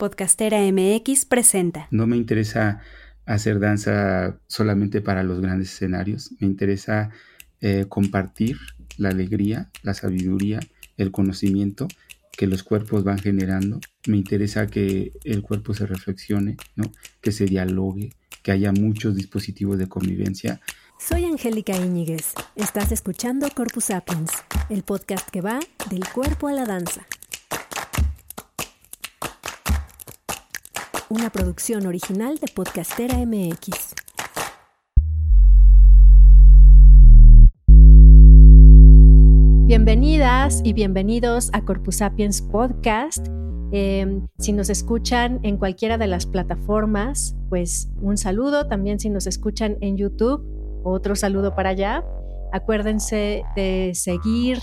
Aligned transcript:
Podcastera 0.00 0.60
MX 0.62 1.26
presenta. 1.26 1.86
No 1.90 2.06
me 2.06 2.16
interesa 2.16 2.80
hacer 3.26 3.60
danza 3.60 4.40
solamente 4.46 5.02
para 5.02 5.22
los 5.22 5.42
grandes 5.42 5.74
escenarios, 5.74 6.30
me 6.40 6.46
interesa 6.46 7.10
eh, 7.60 7.84
compartir 7.86 8.56
la 8.96 9.10
alegría, 9.10 9.68
la 9.82 9.92
sabiduría, 9.92 10.58
el 10.96 11.10
conocimiento 11.12 11.86
que 12.32 12.46
los 12.46 12.62
cuerpos 12.62 13.04
van 13.04 13.18
generando. 13.18 13.78
Me 14.06 14.16
interesa 14.16 14.68
que 14.68 15.12
el 15.24 15.42
cuerpo 15.42 15.74
se 15.74 15.84
reflexione, 15.84 16.56
¿no? 16.76 16.90
que 17.20 17.30
se 17.30 17.44
dialogue, 17.44 18.14
que 18.42 18.52
haya 18.52 18.72
muchos 18.72 19.14
dispositivos 19.14 19.76
de 19.76 19.86
convivencia. 19.86 20.62
Soy 20.98 21.26
Angélica 21.26 21.76
Íñiguez. 21.76 22.32
Estás 22.56 22.90
escuchando 22.90 23.50
Corpus 23.54 23.84
Sapiens, 23.84 24.30
el 24.70 24.82
podcast 24.82 25.28
que 25.28 25.42
va 25.42 25.60
del 25.90 26.08
cuerpo 26.08 26.48
a 26.48 26.52
la 26.52 26.64
danza. 26.64 27.06
Una 31.12 31.28
producción 31.28 31.88
original 31.88 32.38
de 32.38 32.46
Podcastera 32.46 33.16
MX. 33.26 33.96
Bienvenidas 39.66 40.60
y 40.62 40.72
bienvenidos 40.72 41.50
a 41.52 41.64
Corpus 41.64 41.96
Sapiens 41.96 42.40
Podcast. 42.40 43.26
Em, 43.72 44.28
si 44.38 44.52
nos 44.52 44.70
escuchan 44.70 45.40
en 45.42 45.56
cualquiera 45.56 45.98
de 45.98 46.06
las 46.06 46.26
plataformas, 46.26 47.34
pues 47.48 47.90
un 48.00 48.16
saludo. 48.16 48.68
También 48.68 49.00
si 49.00 49.10
nos 49.10 49.26
escuchan 49.26 49.78
en 49.80 49.96
YouTube, 49.96 50.44
otro 50.84 51.16
saludo 51.16 51.56
para 51.56 51.70
allá. 51.70 52.04
Acuérdense 52.52 53.42
de 53.56 53.90
seguir, 53.96 54.60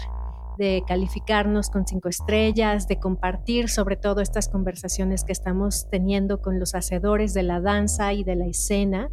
de 0.57 0.83
calificarnos 0.87 1.69
con 1.69 1.85
cinco 1.85 2.09
estrellas, 2.09 2.87
de 2.87 2.99
compartir 2.99 3.69
sobre 3.69 3.95
todo 3.95 4.21
estas 4.21 4.49
conversaciones 4.49 5.23
que 5.23 5.31
estamos 5.31 5.87
teniendo 5.89 6.41
con 6.41 6.59
los 6.59 6.75
hacedores 6.75 7.33
de 7.33 7.43
la 7.43 7.61
danza 7.61 8.13
y 8.13 8.23
de 8.23 8.35
la 8.35 8.47
escena. 8.47 9.09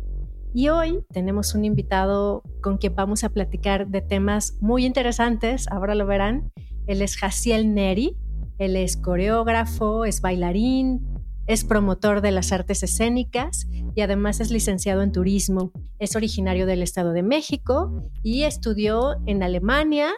Y 0.53 0.69
hoy 0.69 1.05
tenemos 1.13 1.55
un 1.55 1.65
invitado 1.65 2.43
con 2.63 2.79
quien 2.79 2.95
vamos 2.95 3.25
a 3.25 3.29
platicar 3.29 3.89
de 3.89 4.01
temas 4.01 4.57
muy 4.61 4.87
interesantes, 4.87 5.67
ahora 5.69 5.95
lo 5.95 6.07
verán. 6.07 6.53
Él 6.87 7.03
es 7.03 7.17
Jaciel 7.17 7.75
Neri, 7.75 8.17
él 8.59 8.77
es 8.77 8.97
coreógrafo, 8.97 10.05
es 10.05 10.21
bailarín, 10.21 11.15
es 11.47 11.65
promotor 11.65 12.21
de 12.21 12.31
las 12.31 12.53
artes 12.53 12.83
escénicas 12.83 13.67
y 13.95 14.01
además 14.01 14.41
es 14.41 14.51
licenciado 14.51 15.03
en 15.03 15.13
turismo. 15.13 15.73
Es 15.99 16.17
originario 16.17 16.67
del 16.67 16.83
Estado 16.83 17.13
de 17.13 17.23
México 17.23 18.11
y 18.23 18.45
estudió 18.45 19.17
en 19.27 19.43
Alemania 19.43 20.13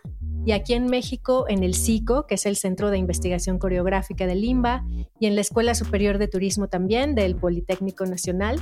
y 0.47 0.52
aquí 0.52 0.75
en 0.75 0.86
México 0.86 1.44
en 1.48 1.64
el 1.64 1.75
SICO, 1.75 2.27
que 2.27 2.36
es 2.36 2.47
el 2.47 2.56
Centro 2.56 2.91
de 2.91 2.98
Investigación 2.98 3.58
Coreográfica 3.58 4.27
de 4.27 4.36
Limba, 4.36 4.86
y 5.19 5.27
en 5.27 5.34
la 5.34 5.41
Escuela 5.41 5.75
Superior 5.75 6.19
de 6.19 6.28
Turismo 6.28 6.69
también 6.69 7.16
del 7.16 7.34
Politécnico 7.34 8.06
Nacional. 8.06 8.61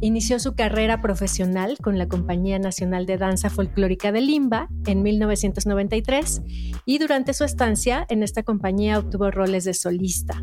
Inició 0.00 0.38
su 0.38 0.54
carrera 0.54 1.02
profesional 1.02 1.76
con 1.82 1.98
la 1.98 2.08
Compañía 2.08 2.58
Nacional 2.58 3.04
de 3.04 3.18
Danza 3.18 3.50
Folclórica 3.50 4.10
de 4.10 4.22
Limba 4.22 4.68
en 4.86 5.02
1993 5.02 6.42
y 6.86 6.98
durante 6.98 7.34
su 7.34 7.44
estancia 7.44 8.06
en 8.08 8.22
esta 8.22 8.42
compañía 8.42 8.98
obtuvo 8.98 9.30
roles 9.30 9.64
de 9.64 9.74
solista. 9.74 10.42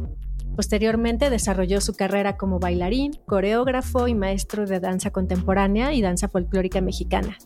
Posteriormente 0.56 1.32
desarrolló 1.32 1.82
su 1.82 1.96
carrera 1.96 2.38
como 2.38 2.60
bailarín, 2.60 3.14
coreógrafo 3.26 4.08
y 4.08 4.14
maestro 4.14 4.68
de 4.68 4.80
danza 4.80 5.10
contemporánea 5.10 5.94
y 5.94 6.02
danza 6.02 6.28
folclórica 6.28 6.80
mexicana. 6.80 7.38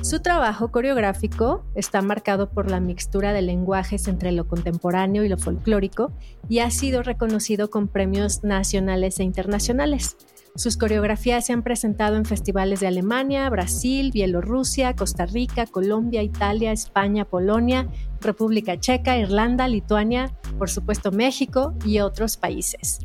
Su 0.00 0.20
trabajo 0.20 0.68
coreográfico 0.72 1.64
está 1.74 2.02
marcado 2.02 2.50
por 2.50 2.70
la 2.70 2.80
mixtura 2.80 3.32
de 3.32 3.42
lenguajes 3.42 4.08
entre 4.08 4.32
lo 4.32 4.48
contemporáneo 4.48 5.22
y 5.22 5.28
lo 5.28 5.38
folclórico 5.38 6.12
y 6.48 6.58
ha 6.58 6.70
sido 6.70 7.02
reconocido 7.02 7.70
con 7.70 7.88
premios 7.88 8.42
nacionales 8.42 9.20
e 9.20 9.24
internacionales. 9.24 10.16
Sus 10.54 10.76
coreografías 10.76 11.46
se 11.46 11.54
han 11.54 11.62
presentado 11.62 12.16
en 12.16 12.26
festivales 12.26 12.80
de 12.80 12.86
Alemania, 12.86 13.48
Brasil, 13.48 14.10
Bielorrusia, 14.12 14.94
Costa 14.94 15.24
Rica, 15.24 15.66
Colombia, 15.66 16.22
Italia, 16.22 16.72
España, 16.72 17.24
Polonia, 17.24 17.88
República 18.20 18.78
Checa, 18.78 19.16
Irlanda, 19.16 19.66
Lituania, 19.66 20.30
por 20.58 20.68
supuesto 20.68 21.10
México 21.10 21.74
y 21.86 22.00
otros 22.00 22.36
países. 22.36 22.98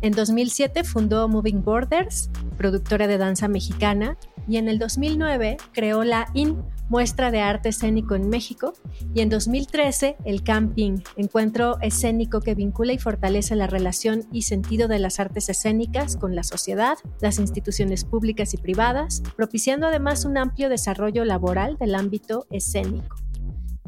En 0.00 0.12
2007 0.12 0.84
fundó 0.84 1.28
Moving 1.28 1.62
Borders, 1.62 2.30
productora 2.56 3.06
de 3.06 3.18
danza 3.18 3.46
mexicana, 3.46 4.16
y 4.48 4.56
en 4.56 4.68
el 4.68 4.78
2009 4.78 5.56
creó 5.72 6.04
la 6.04 6.28
IN, 6.34 6.62
Muestra 6.88 7.32
de 7.32 7.40
Arte 7.40 7.70
Escénico 7.70 8.14
en 8.14 8.28
México, 8.28 8.72
y 9.12 9.20
en 9.20 9.28
2013 9.28 10.16
el 10.24 10.44
Camping, 10.44 11.00
encuentro 11.16 11.78
escénico 11.80 12.40
que 12.40 12.54
vincula 12.54 12.92
y 12.92 12.98
fortalece 12.98 13.56
la 13.56 13.66
relación 13.66 14.24
y 14.30 14.42
sentido 14.42 14.86
de 14.86 15.00
las 15.00 15.18
artes 15.18 15.48
escénicas 15.48 16.16
con 16.16 16.36
la 16.36 16.44
sociedad, 16.44 16.96
las 17.20 17.40
instituciones 17.40 18.04
públicas 18.04 18.54
y 18.54 18.58
privadas, 18.58 19.22
propiciando 19.34 19.88
además 19.88 20.24
un 20.24 20.38
amplio 20.38 20.68
desarrollo 20.68 21.24
laboral 21.24 21.76
del 21.76 21.96
ámbito 21.96 22.46
escénico. 22.50 23.25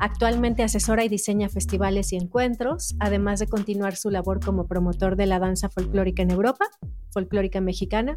Actualmente 0.01 0.63
asesora 0.63 1.05
y 1.05 1.09
diseña 1.09 1.49
festivales 1.49 2.13
y 2.13 2.17
encuentros, 2.17 2.95
además 3.01 3.41
de 3.41 3.49
continuar 3.49 3.97
su 3.97 4.11
labor 4.11 4.39
como 4.39 4.67
promotor 4.67 5.17
de 5.17 5.27
la 5.27 5.41
danza 5.41 5.69
folclórica 5.69 6.23
en 6.23 6.31
Europa, 6.31 6.67
folclórica 7.11 7.61
mexicana, 7.61 8.17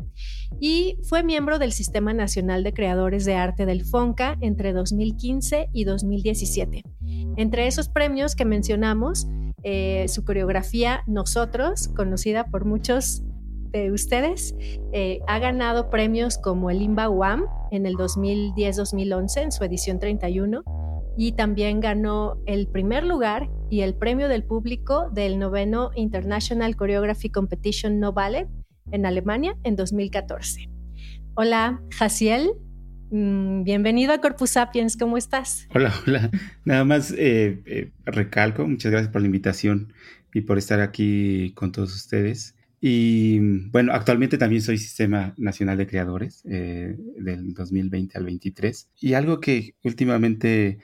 y 0.59 0.97
fue 1.03 1.23
miembro 1.23 1.57
del 1.57 1.71
Sistema 1.71 2.13
Nacional 2.13 2.63
de 2.63 2.73
Creadores 2.73 3.25
de 3.25 3.35
Arte 3.35 3.65
del 3.65 3.83
FONCA 3.83 4.37
entre 4.41 4.73
2015 4.73 5.69
y 5.73 5.85
2017. 5.85 6.83
Entre 7.37 7.65
esos 7.65 7.89
premios 7.89 8.35
que 8.35 8.45
mencionamos, 8.45 9.27
eh, 9.63 10.05
su 10.07 10.23
coreografía 10.23 11.01
Nosotros, 11.07 11.87
conocida 11.87 12.45
por 12.45 12.65
muchos 12.65 13.23
de 13.71 13.91
ustedes, 13.91 14.53
eh, 14.91 15.19
ha 15.27 15.39
ganado 15.39 15.89
premios 15.89 16.37
como 16.37 16.69
el 16.69 16.81
Imba 16.81 17.09
UAM 17.09 17.45
en 17.71 17.85
el 17.85 17.95
2010-2011 17.95 19.41
en 19.41 19.51
su 19.51 19.63
edición 19.63 19.99
31 19.99 20.63
y 21.17 21.33
también 21.33 21.79
ganó 21.79 22.41
el 22.45 22.67
primer 22.67 23.03
lugar 23.03 23.49
y 23.69 23.81
el 23.81 23.95
premio 23.95 24.27
del 24.27 24.44
público 24.44 25.09
del 25.11 25.39
noveno 25.39 25.91
International 25.95 26.75
Choreography 26.75 27.29
Competition 27.29 27.99
No 27.99 28.13
Ballet 28.13 28.47
en 28.91 29.05
Alemania 29.05 29.55
en 29.63 29.75
2014. 29.75 30.69
Hola, 31.35 31.81
Jaciel. 31.91 32.51
Mm, 33.11 33.63
bienvenido 33.63 34.13
a 34.13 34.22
Corpus 34.22 34.51
Sapiens, 34.51 34.95
¿cómo 34.95 35.17
estás? 35.17 35.67
Hola, 35.75 35.94
hola. 36.07 36.29
Nada 36.63 36.85
más 36.85 37.11
eh, 37.11 37.61
eh, 37.66 37.91
recalco, 38.05 38.66
muchas 38.67 38.91
gracias 38.91 39.11
por 39.11 39.22
la 39.22 39.28
invitación 39.28 39.93
y 40.33 40.41
por 40.41 40.57
estar 40.57 40.79
aquí 40.79 41.51
con 41.55 41.72
todos 41.72 41.93
ustedes. 41.93 42.55
Y 42.83 43.38
bueno, 43.69 43.93
actualmente 43.93 44.39
también 44.39 44.63
soy 44.63 44.79
Sistema 44.79 45.35
Nacional 45.38 45.78
de 45.78 45.85
Creadores 45.85 46.43
eh, 46.49 46.95
del 47.17 47.53
2020 47.53 48.17
al 48.17 48.25
23. 48.25 48.89
Y 48.99 49.13
algo 49.13 49.39
que 49.39 49.75
últimamente 49.83 50.79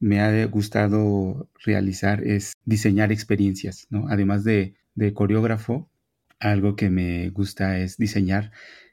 me 0.00 0.20
ha 0.20 0.46
gustado 0.46 1.48
realizar 1.64 2.26
es 2.26 2.54
diseñar 2.64 3.12
experiencias, 3.12 3.86
¿no? 3.90 4.08
Además 4.08 4.44
de, 4.44 4.74
coreógrafo, 5.14 5.88
algo 6.40 6.76
que 6.76 6.90
me 6.90 7.30
gusta 7.30 7.78
es 7.78 7.96
diseñar 7.96 8.50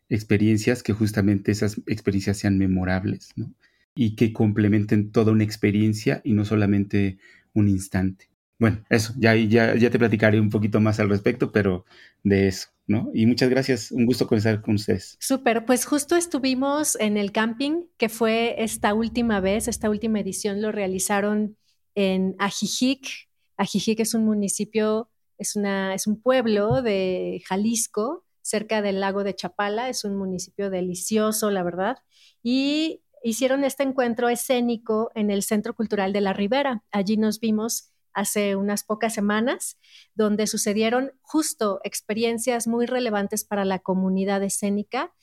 experiencias 0.10 0.84
que 0.84 0.94
justamente 0.94 1.52
esas 1.52 1.82
experiencias 1.88 2.38
sean 2.38 2.58
memorables, 2.58 3.32
¿no? 3.36 3.54
Y 3.96 4.16
que 4.16 4.34
complementen 4.34 5.12
toda 5.12 5.32
una 5.32 5.44
experiencia 5.44 6.22
y 6.24 6.34
no 6.34 6.46
solamente 6.46 7.18
un 7.54 7.68
instante. 7.68 8.30
Bueno, 8.60 8.84
eso, 8.90 9.14
ya, 9.18 9.36
ya, 9.36 9.76
ya 9.76 9.90
te 9.90 10.00
platicaré 10.00 10.40
un 10.40 10.50
poquito 10.50 10.80
más 10.80 11.00
al 11.00 11.10
respecto, 11.10 11.52
pero 11.52 11.86
de 12.24 12.48
eso. 12.48 12.70
¿No? 12.88 13.10
Y 13.14 13.26
muchas 13.26 13.50
gracias, 13.50 13.92
un 13.92 14.06
gusto 14.06 14.26
conversar 14.28 14.62
con 14.62 14.76
ustedes. 14.76 15.18
Súper, 15.20 15.66
pues 15.66 15.86
justo 15.86 16.16
estuvimos 16.16 16.96
en 16.96 17.18
el 17.18 17.32
camping, 17.34 17.84
que 17.98 18.10
fue 18.10 18.56
esta 18.64 18.94
última 18.94 19.42
vez, 19.42 19.68
esta 19.68 19.90
última 19.90 20.22
edición 20.22 20.62
lo 20.62 20.72
realizaron 20.72 21.58
en 21.96 22.36
Ajijic. 22.40 23.30
Ajijic 23.58 24.00
es 24.00 24.14
un 24.14 24.26
municipio, 24.26 25.10
es, 25.38 25.56
una, 25.56 25.94
es 25.94 26.08
un 26.08 26.22
pueblo 26.22 26.82
de 26.82 27.44
Jalisco, 27.46 28.26
cerca 28.42 28.82
del 28.82 29.02
lago 29.02 29.26
de 29.26 29.36
Chapala, 29.36 29.90
es 29.90 30.06
un 30.06 30.16
municipio 30.16 30.70
delicioso, 30.70 31.52
la 31.52 31.64
verdad, 31.64 31.98
y 32.42 33.02
hicieron 33.22 33.66
este 33.66 33.84
encuentro 33.84 34.30
escénico 34.30 35.12
en 35.14 35.30
el 35.30 35.44
Centro 35.44 35.76
Cultural 35.76 36.14
de 36.14 36.22
la 36.22 36.32
Ribera. 36.32 36.84
Allí 36.92 37.18
nos 37.18 37.42
vimos 37.42 37.92
hace 38.18 38.56
unas 38.56 38.84
pocas 38.84 39.14
semanas, 39.14 39.78
donde 40.16 40.48
sucedieron 40.48 41.12
justo 41.22 41.80
experiencias 41.84 42.68
muy 42.68 42.88
relevantes 42.88 43.46
para 43.46 43.64
la 43.64 43.78
comunidad 43.78 44.42
escénica. 44.42 45.14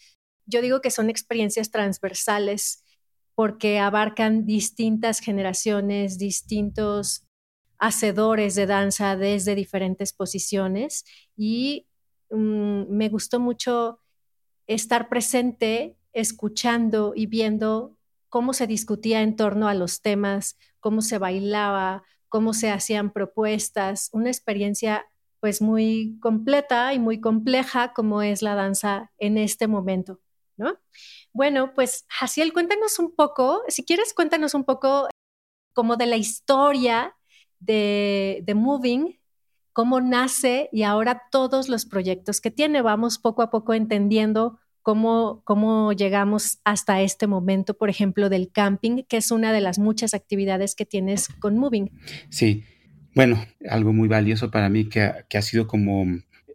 Yo 0.47 0.63
digo 0.63 0.81
que 0.81 0.93
son 0.93 1.11
experiencias 1.11 1.73
transversales 1.73 2.85
porque 3.35 3.81
abarcan 3.81 4.47
distintas 4.47 5.19
generaciones, 5.19 6.19
distintos 6.19 7.27
hacedores 7.79 8.55
de 8.55 8.67
danza 8.67 9.17
desde 9.17 9.57
diferentes 9.57 10.13
posiciones 10.13 11.05
y 11.37 11.89
mm, 12.31 12.85
me 12.91 13.09
gustó 13.09 13.41
mucho 13.41 13.99
estar 14.69 15.09
presente, 15.09 15.97
escuchando 16.13 17.13
y 17.17 17.27
viendo 17.27 17.97
cómo 18.29 18.53
se 18.53 18.69
discutía 18.69 19.23
en 19.23 19.35
torno 19.35 19.67
a 19.67 19.75
los 19.75 20.01
temas, 20.01 20.57
cómo 20.79 21.03
se 21.03 21.19
bailaba, 21.19 22.05
cómo 22.35 22.53
se 22.53 22.69
hacían 22.69 23.13
propuestas, 23.13 24.11
una 24.13 24.29
experiencia 24.29 25.07
pues 25.39 25.63
muy 25.63 26.19
completa 26.21 26.93
y 26.93 26.99
muy 26.99 27.21
compleja 27.21 27.93
como 27.93 28.23
es 28.23 28.43
la 28.43 28.57
danza 28.57 29.13
en 29.19 29.39
este 29.39 29.69
momento, 29.69 30.19
¿no? 30.57 30.77
Bueno, 31.33 31.75
pues 31.75 32.07
Jaciel, 32.09 32.53
cuéntanos 32.53 32.99
un 32.99 33.15
poco, 33.15 33.63
si 33.69 33.85
quieres, 33.85 34.15
cuéntanos 34.15 34.55
un 34.55 34.65
poco 34.65 35.07
como 35.75 35.95
de 35.95 36.07
la 36.07 36.17
historia 36.17 37.15
de, 37.61 38.43
de 38.43 38.55
Moving, 38.57 39.21
cómo 39.73 40.01
nace 40.01 40.69
y 40.73 40.83
ahora 40.83 41.29
todos 41.31 41.69
los 41.69 41.87
proyectos 41.87 42.41
que 42.41 42.51
tiene. 42.51 42.83
Vamos 42.83 43.21
poco 43.21 43.43
a 43.43 43.51
poco 43.51 43.75
entendiendo 43.75 44.59
cómo, 44.85 45.41
cómo 45.45 45.93
llegamos 45.95 46.59
hasta 46.63 47.01
este 47.01 47.27
momento, 47.27 47.75
por 47.75 47.89
ejemplo, 47.89 48.29
del 48.29 48.53
camping, 48.53 49.03
que 49.09 49.17
es 49.17 49.31
una 49.33 49.53
de 49.53 49.63
las 49.63 49.79
muchas 49.81 50.13
actividades 50.13 50.77
que 50.77 50.85
tienes 50.85 51.29
con 51.41 51.57
Moving. 51.57 51.91
Sí, 52.29 52.65
bueno, 53.15 53.43
algo 53.69 53.95
muy 53.95 54.09
valioso 54.09 54.51
para 54.51 54.69
mí 54.69 54.89
que 54.89 55.01
ha, 55.03 55.43
sido 55.43 55.67
como 55.67 56.05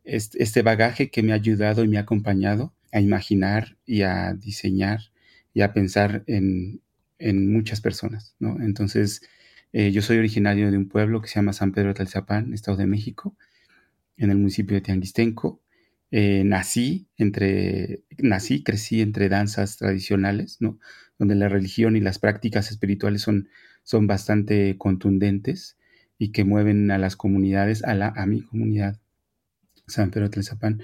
este, 0.04 0.62
bagaje 0.62 1.10
que 1.10 1.24
me 1.24 1.32
ha 1.32 1.36
ayudado 1.36 1.84
y 1.84 1.88
me 1.88 1.98
ha 1.98 2.02
acompañado 2.02 2.72
a 2.92 3.02
imaginar 3.02 3.78
y 3.86 4.04
a 4.04 4.36
diseñar 4.36 5.00
y 5.54 5.62
a 5.62 5.74
pensar 5.74 6.24
en, 6.28 6.82
muchas 7.52 7.82
personas, 7.82 8.36
¿no? 8.40 8.62
Entonces, 8.62 9.22
eh, 9.74 9.92
yo 9.92 10.02
soy 10.02 10.20
originario 10.20 10.72
de 10.72 10.78
un 10.78 10.88
pueblo 10.88 11.20
que 11.22 11.28
se 11.28 11.36
llama 11.36 11.52
San 11.52 11.74
Pedro 11.74 11.90
de 11.90 11.96
Talzapán, 11.96 12.54
Estado 12.54 12.78
de 12.78 12.86
México, 12.86 13.36
en 14.18 14.30
el 14.30 14.38
municipio 14.38 14.76
de 14.76 14.82
Tianguistenco. 14.82 15.62
Eh, 16.12 16.44
nací 16.44 17.08
entre, 17.18 18.04
nací, 18.18 18.64
crecí 18.64 19.02
entre 19.02 19.30
danzas 19.30 19.78
tradicionales, 19.78 20.58
¿no? 20.60 20.80
Donde 21.20 21.36
la 21.36 21.50
religión 21.50 21.96
y 21.96 22.02
las 22.02 22.18
prácticas 22.18 22.72
espirituales 22.72 23.22
son, 23.22 23.50
son 23.84 24.08
bastante 24.08 24.76
contundentes 24.78 25.78
y 26.18 26.32
que 26.32 26.46
mueven 26.46 26.90
a 26.92 26.98
las 26.98 27.16
comunidades, 27.16 27.84
a, 27.84 27.94
la, 27.94 28.08
a 28.16 28.26
mi 28.26 28.42
comunidad, 28.42 29.00
San 29.88 30.12
Pedro 30.12 30.30
Tlazapán, 30.30 30.84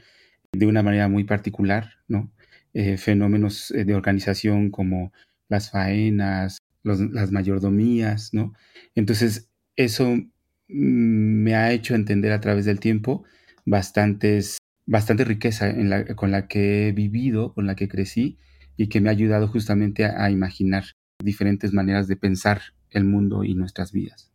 de 0.52 0.66
una 0.68 0.84
manera 0.84 1.08
muy 1.08 1.24
particular, 1.24 1.94
¿no? 2.08 2.32
Eh, 2.74 2.98
fenómenos 2.98 3.72
eh, 3.72 3.86
de 3.86 3.96
organización 3.96 4.70
como 4.70 5.12
las 5.50 5.72
faenas, 5.72 6.60
las 6.84 7.32
mayordomías, 7.32 8.34
¿no? 8.34 8.54
Entonces, 8.96 9.50
eso 9.76 10.06
mm, 10.16 10.26
me 10.68 11.56
ha 11.56 11.72
hecho 11.72 11.96
entender 11.96 12.32
a 12.32 12.42
través 12.42 12.66
del 12.66 12.80
tiempo 12.80 13.24
bastantes 13.66 14.58
bastante 14.86 15.24
riqueza 15.24 15.74
con 16.16 16.32
la 16.32 16.48
que 16.48 16.88
he 16.88 16.92
vivido, 16.92 17.54
con 17.54 17.66
la 17.66 17.76
que 17.76 17.88
crecí 17.88 18.38
y 18.78 18.88
que 18.88 19.02
me 19.02 19.10
ha 19.10 19.14
ayudado 19.14 19.48
justamente 19.48 20.06
a, 20.06 20.30
imaginar 20.30 20.86
diferentes 21.24 21.74
maneras 21.74 22.08
de 22.08 22.18
pensar 22.18 22.62
el 22.92 23.06
mundo 23.06 23.44
y 23.44 23.56
nuestras 23.56 23.92
vidas. 23.92 24.32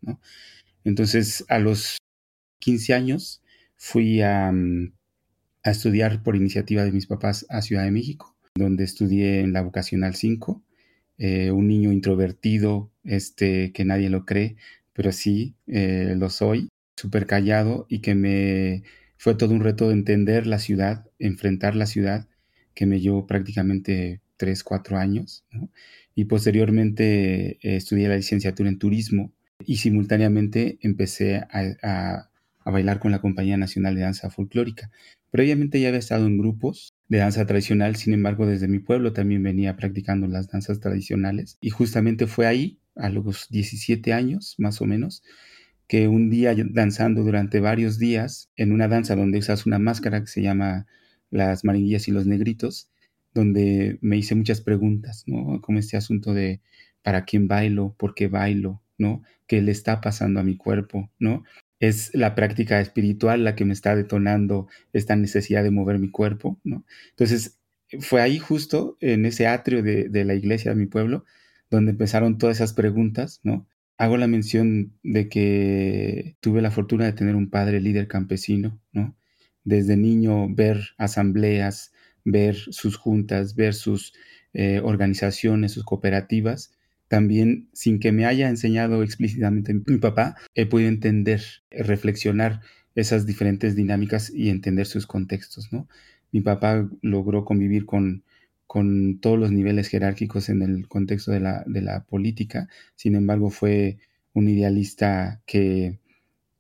Entonces, 0.85 1.45
a 1.49 1.59
los 1.59 1.99
15 2.61 2.95
años 2.95 3.43
fui 3.77 4.23
a, 4.23 4.51
mm, 4.51 4.93
a, 5.65 5.71
estudiar 5.71 6.23
por 6.23 6.37
iniciativa 6.37 6.85
de 6.85 6.93
mis 6.93 7.07
papás 7.07 7.47
a 7.49 7.63
Ciudad 7.63 7.85
de 7.85 7.91
México, 7.91 8.37
donde 8.55 8.85
estudié 8.85 9.41
en 9.41 9.53
la 9.53 9.63
vocacional 9.63 10.15
5, 10.15 10.63
eh, 11.19 11.51
un 11.51 11.69
niño 11.69 11.93
introvertido, 11.93 12.91
este, 13.05 13.73
que 13.73 13.85
nadie 13.85 14.09
lo 14.09 14.25
cree, 14.25 14.57
pero 14.95 15.13
sí 15.13 15.55
eh, 15.67 16.15
lo 16.17 16.31
soy, 16.31 16.69
súper 16.97 17.27
callado 17.27 17.87
y 17.89 18.01
que 18.01 18.15
me 18.15 18.83
fue 19.21 19.35
todo 19.35 19.53
un 19.53 19.61
reto 19.61 19.89
de 19.89 19.93
entender 19.93 20.47
la 20.47 20.59
ciudad, 20.59 21.05
enfrentar 21.19 21.77
la 21.77 21.85
ciudad, 21.85 22.27
que 22.73 22.87
me 22.87 23.01
llevó 23.01 23.27
prácticamente 23.27 24.23
tres, 24.39 24.65
cuatro 24.65 24.97
años. 24.97 25.45
Y 26.15 26.25
posteriormente 26.25 27.59
eh, 27.61 27.77
estudié 27.77 28.09
la 28.09 28.17
licenciatura 28.17 28.71
en 28.71 28.79
turismo 28.79 29.31
y 29.67 29.77
simultáneamente 29.77 30.79
empecé 30.81 31.37
a, 31.37 32.31
bailar 32.65 32.99
con 32.99 33.11
la 33.11 33.21
Compañía 33.21 33.59
Nacional 33.59 33.95
de 33.95 34.01
Danza 34.01 34.31
Folclórica. 34.31 34.91
Previamente 35.31 35.79
ya 35.79 35.89
había 35.89 35.99
estado 35.99 36.27
en 36.27 36.39
grupos 36.39 36.95
de 37.09 37.19
danza 37.19 37.45
tradicional, 37.45 37.97
sin 37.97 38.15
embargo 38.15 38.47
desde 38.47 38.69
mi 38.69 38.79
pueblo 38.79 39.13
también 39.13 39.43
venía 39.43 39.77
practicando 39.77 40.29
las 40.29 40.49
danzas 40.49 40.81
tradicionales 40.81 41.59
y 41.61 41.69
justamente 41.69 42.27
fue 42.27 42.47
ahí, 42.47 42.79
a 42.97 43.11
los 43.11 43.49
17 43.51 44.15
años 44.15 44.55
más 44.57 44.81
o 44.81 44.87
menos, 44.87 45.23
que 45.91 46.07
un 46.07 46.31
día 46.31 46.55
danzando 46.57 47.25
durante 47.25 47.59
varios 47.59 47.99
días 47.99 48.49
en 48.55 48.71
una 48.71 48.87
danza 48.87 49.17
donde 49.17 49.39
usas 49.41 49.67
una 49.67 49.81
máscara 49.81 50.21
que 50.21 50.29
se 50.29 50.41
llama 50.41 50.87
Las 51.31 51.65
Maringuillas 51.65 52.07
y 52.07 52.13
los 52.13 52.27
Negritos, 52.27 52.93
donde 53.35 53.99
me 54.01 54.17
hice 54.17 54.37
muchas 54.37 54.61
preguntas, 54.61 55.25
¿no? 55.27 55.61
Como 55.61 55.81
este 55.81 55.97
asunto 55.97 56.33
de 56.33 56.61
¿para 57.03 57.25
quién 57.25 57.49
bailo? 57.49 57.97
¿Por 57.99 58.15
qué 58.15 58.29
bailo? 58.29 58.81
¿No? 58.99 59.25
¿Qué 59.49 59.63
le 59.63 59.73
está 59.73 60.01
pasando 60.01 60.39
a 60.39 60.45
mi 60.45 60.57
cuerpo? 60.57 61.11
¿No? 61.19 61.43
Es 61.81 62.15
la 62.15 62.37
práctica 62.37 62.81
espiritual 62.81 63.43
la 63.43 63.57
que 63.57 63.65
me 63.65 63.73
está 63.73 63.97
detonando 63.97 64.69
esta 64.93 65.17
necesidad 65.17 65.65
de 65.65 65.73
mover 65.73 65.99
mi 65.99 66.13
cuerpo, 66.13 66.61
¿no? 66.63 66.85
Entonces, 67.11 67.59
fue 67.99 68.23
ahí 68.23 68.39
justo 68.39 68.97
en 69.01 69.27
ese 69.27 69.49
atrio 69.49 69.83
de, 69.83 70.09
de 70.09 70.25
la 70.25 70.35
iglesia 70.35 70.71
de 70.71 70.77
mi 70.77 70.87
pueblo 70.87 71.25
donde 71.69 71.91
empezaron 71.91 72.39
todas 72.39 72.59
esas 72.59 72.75
preguntas, 72.75 73.41
¿no? 73.43 73.67
Hago 74.01 74.17
la 74.17 74.27
mención 74.27 74.95
de 75.03 75.29
que 75.29 76.35
tuve 76.41 76.63
la 76.63 76.71
fortuna 76.71 77.05
de 77.05 77.13
tener 77.13 77.37
un 77.37 77.51
padre 77.51 77.83
líder 77.83 78.09
campesino, 78.09 78.81
¿no? 78.93 79.15
Desde 79.63 79.99
niño 79.99 80.49
ver 80.49 80.95
asambleas, 80.97 81.93
ver 82.25 82.57
sus 82.57 82.97
juntas, 82.97 83.57
ver 83.57 83.75
sus 83.75 84.15
eh, 84.55 84.81
organizaciones, 84.83 85.73
sus 85.73 85.85
cooperativas. 85.85 86.73
También, 87.09 87.69
sin 87.75 88.01
que 88.01 88.11
me 88.11 88.25
haya 88.25 88.49
enseñado 88.49 89.03
explícitamente 89.03 89.75
mi 89.75 89.99
papá, 89.99 90.35
he 90.55 90.65
podido 90.65 90.89
entender, 90.89 91.43
reflexionar 91.71 92.63
esas 92.95 93.27
diferentes 93.27 93.77
dinámicas 93.77 94.33
y 94.35 94.49
entender 94.49 94.87
sus 94.87 95.07
contextos, 95.07 95.75
¿no? 95.75 95.89
Mi 96.33 96.41
papá 96.41 96.89
logró 97.03 97.45
convivir 97.45 97.85
con 97.85 98.25
con 98.71 99.19
todos 99.19 99.37
los 99.37 99.51
niveles 99.51 99.89
jerárquicos 99.89 100.49
en 100.49 100.63
el 100.63 100.87
contexto 100.87 101.33
de 101.33 101.41
la, 101.41 101.65
de 101.67 101.83
la 101.83 102.05
política. 102.05 102.69
Sin 102.95 103.17
embargo, 103.17 103.51
fue 103.51 103.99
un 104.33 104.49
idealista 104.49 105.43
que, 105.45 105.99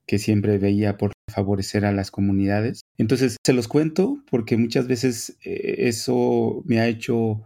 que 0.06 0.18
siempre 0.18 0.58
veía 0.58 0.96
por 0.96 1.12
favorecer 1.32 1.84
a 1.84 1.92
las 1.92 2.10
comunidades. 2.10 2.80
Entonces, 2.98 3.36
se 3.46 3.52
los 3.52 3.68
cuento 3.68 4.24
porque 4.28 4.56
muchas 4.56 4.88
veces 4.88 5.36
eh, 5.44 5.86
eso 5.86 6.64
me 6.66 6.80
ha 6.80 6.88
hecho 6.88 7.42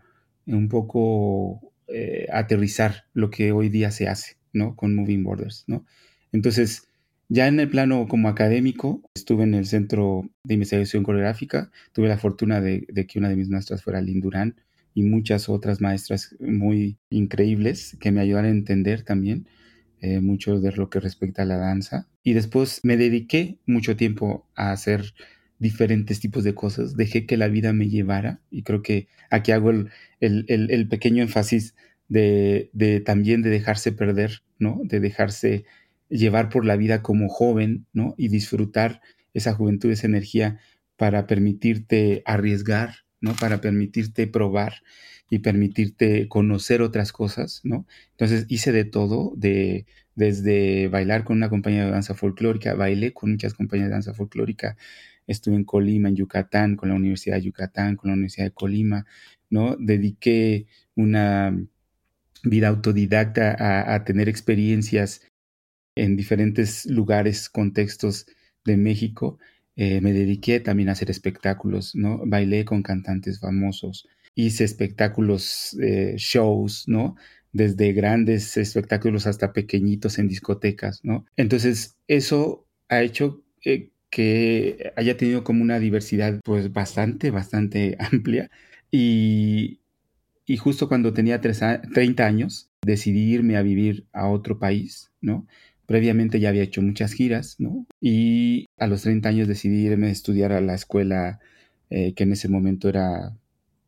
un 0.47 0.71
poco 0.71 1.61
eh, 1.89 2.27
aterrizar 2.33 3.05
lo 3.13 3.29
que 3.29 3.53
hoy 3.53 3.69
día 3.69 3.91
se 3.91 4.09
hace, 4.09 4.39
¿no? 4.55 4.77
Con 4.77 4.95
Moving 4.95 5.25
Borders, 5.25 5.65
¿no? 5.67 5.85
Entonces, 6.33 6.89
ya 7.29 7.49
en 7.49 7.59
el 7.59 7.69
plano 7.69 8.07
como 8.07 8.29
académico, 8.29 9.03
estuve 9.15 9.45
en 9.45 9.55
el 9.55 9.67
Centro 9.67 10.29
de 10.45 10.55
Investigación 10.55 11.03
Coreográfica, 11.03 11.71
tuve 11.93 12.09
la 12.09 12.19
fortuna 12.19 12.61
de, 12.61 12.87
que 13.09 13.19
una 13.19 13.29
de 13.29 13.37
mis 13.37 13.49
maestras 13.49 13.83
fuera 13.83 14.01
Lynn 14.01 14.21
Durán 14.21 14.57
y 14.95 15.03
muchas 15.03 15.49
otras 15.49 15.81
maestras 15.81 16.35
muy 16.41 16.99
increíbles 17.11 17.97
que 18.01 18.13
me 18.13 18.21
ayudaron 18.21 18.51
a 18.51 18.55
entender 18.55 19.03
también 19.03 19.47
eh, 20.01 20.21
mucho 20.21 20.61
de 20.61 20.73
lo 20.73 20.89
que 20.91 21.01
respecta 21.01 21.43
a 21.43 21.47
la 21.47 21.57
danza. 21.57 22.09
Y 22.23 22.35
después 22.35 22.81
me 22.85 22.97
dediqué 22.97 23.59
mucho 23.67 23.97
tiempo 23.97 24.47
a 24.55 24.71
hacer 24.71 25.15
diferentes 25.59 26.21
tipos 26.21 26.45
de 26.45 26.55
cosas, 26.55 26.97
dejé 26.97 27.27
que 27.27 27.37
la 27.37 27.49
vida 27.49 27.73
me 27.73 27.89
llevara 27.89 28.41
y 28.51 28.63
creo 28.63 28.83
que 28.83 29.09
aquí 29.31 29.53
hago 29.53 29.71
el, 29.71 29.91
el, 30.21 30.89
pequeño 30.89 31.23
énfasis 31.23 31.75
de, 32.09 32.71
de, 32.73 33.01
también 33.01 33.41
de 33.43 33.51
dejarse 33.51 33.93
perder, 33.93 34.43
¿no? 34.59 34.81
De 34.85 35.01
dejarse 35.01 35.65
llevar 36.09 36.49
por 36.51 36.67
la 36.67 36.77
vida 36.77 37.03
como 37.03 37.29
joven, 37.29 37.87
¿no? 37.93 38.15
Y 38.19 38.29
disfrutar 38.29 39.01
esa 39.33 39.55
juventud, 39.55 39.91
esa 39.91 40.07
energía 40.07 40.59
para 40.97 41.27
permitirte 41.27 42.23
arriesgar, 42.27 43.04
¿no? 43.25 43.35
Para 43.35 43.61
permitirte 43.61 44.27
probar 44.27 44.83
y 45.31 45.39
permitirte 45.41 46.29
conocer 46.29 46.83
otras 46.83 47.11
cosas, 47.13 47.63
¿no? 47.65 47.87
Entonces 48.11 48.45
hice 48.49 48.71
de 48.73 48.85
todo, 48.85 49.33
de, 49.37 49.87
desde 50.15 50.89
bailar 50.89 51.25
con 51.25 51.39
una 51.39 51.49
compañía 51.49 51.87
de 51.87 51.91
danza 51.91 52.15
folclórica, 52.15 52.75
bailé 52.75 53.15
con 53.15 53.31
muchas 53.33 53.55
compañías 53.55 53.89
de 53.89 53.95
danza 53.95 54.13
folclórica, 54.15 54.77
estuve 55.27 55.57
en 55.57 55.65
Colima, 55.65 56.11
en 56.11 56.17
Yucatán, 56.17 56.77
con 56.77 56.91
la 56.91 56.95
Universidad 56.97 57.37
de 57.37 57.43
Yucatán, 57.45 57.97
con 57.97 58.11
la 58.11 58.15
Universidad 58.15 58.47
de 58.47 58.53
Colima, 58.53 59.07
¿no? 59.49 59.77
Dediqué 59.79 60.67
una 60.95 61.57
vida 62.43 62.69
autodidacta 62.69 63.57
a, 63.59 63.95
a 63.95 64.05
tener 64.05 64.29
experiencias 64.29 65.23
en 65.97 66.17
diferentes 66.17 66.85
lugares, 66.87 67.49
contextos 67.49 68.27
de 68.65 68.77
México. 68.77 69.39
Eh, 69.77 70.01
me 70.01 70.13
dediqué 70.13 70.61
también 70.61 70.89
a 70.89 70.93
hacer 70.93 71.11
espectáculos, 71.11 71.95
¿no? 71.95 72.21
Bailé 72.25 72.65
con 72.65 72.83
cantantes 72.83 73.41
famosos, 73.41 74.09
hice 74.35 74.65
espectáculos, 74.65 75.77
eh, 75.83 76.15
shows, 76.17 76.85
¿no? 76.87 77.17
Desde 77.53 77.93
grandes 77.93 78.57
espectáculos 78.57 79.27
hasta 79.27 79.53
pequeñitos 79.53 80.19
en 80.19 80.29
discotecas, 80.29 81.01
¿no? 81.05 81.27
Entonces, 81.37 81.97
eso 82.09 82.67
ha 82.89 83.03
hecho 83.03 83.43
eh, 83.65 83.91
que 84.11 84.93
haya 84.97 85.17
tenido 85.17 85.43
como 85.43 85.63
una 85.63 85.81
diversidad, 85.81 86.41
pues 86.45 86.73
bastante, 86.73 87.31
bastante 87.31 87.97
amplia. 87.99 88.51
Y, 88.93 89.81
y 90.47 90.57
justo 90.57 90.89
cuando 90.89 91.13
tenía 91.13 91.41
30 91.41 92.27
años, 92.27 92.71
decidí 92.83 93.33
irme 93.33 93.57
a 93.57 93.63
vivir 93.63 94.07
a 94.13 94.29
otro 94.29 94.59
país, 94.59 95.11
¿no? 95.21 95.47
Previamente 95.87 96.41
ya 96.41 96.49
había 96.49 96.63
hecho 96.63 96.83
muchas 96.83 97.13
giras, 97.13 97.57
¿no? 97.59 97.87
Y 98.01 98.67
a 98.79 98.87
los 98.87 99.03
30 99.03 99.29
años 99.29 99.49
decidí 99.49 99.87
irme 99.87 100.09
a 100.09 100.11
estudiar 100.11 100.53
a 100.53 100.61
la 100.61 100.75
escuela 100.75 101.41
eh, 101.91 102.15
que 102.15 102.25
en 102.25 102.33
ese 102.33 102.49
momento 102.49 102.89
era, 102.89 103.37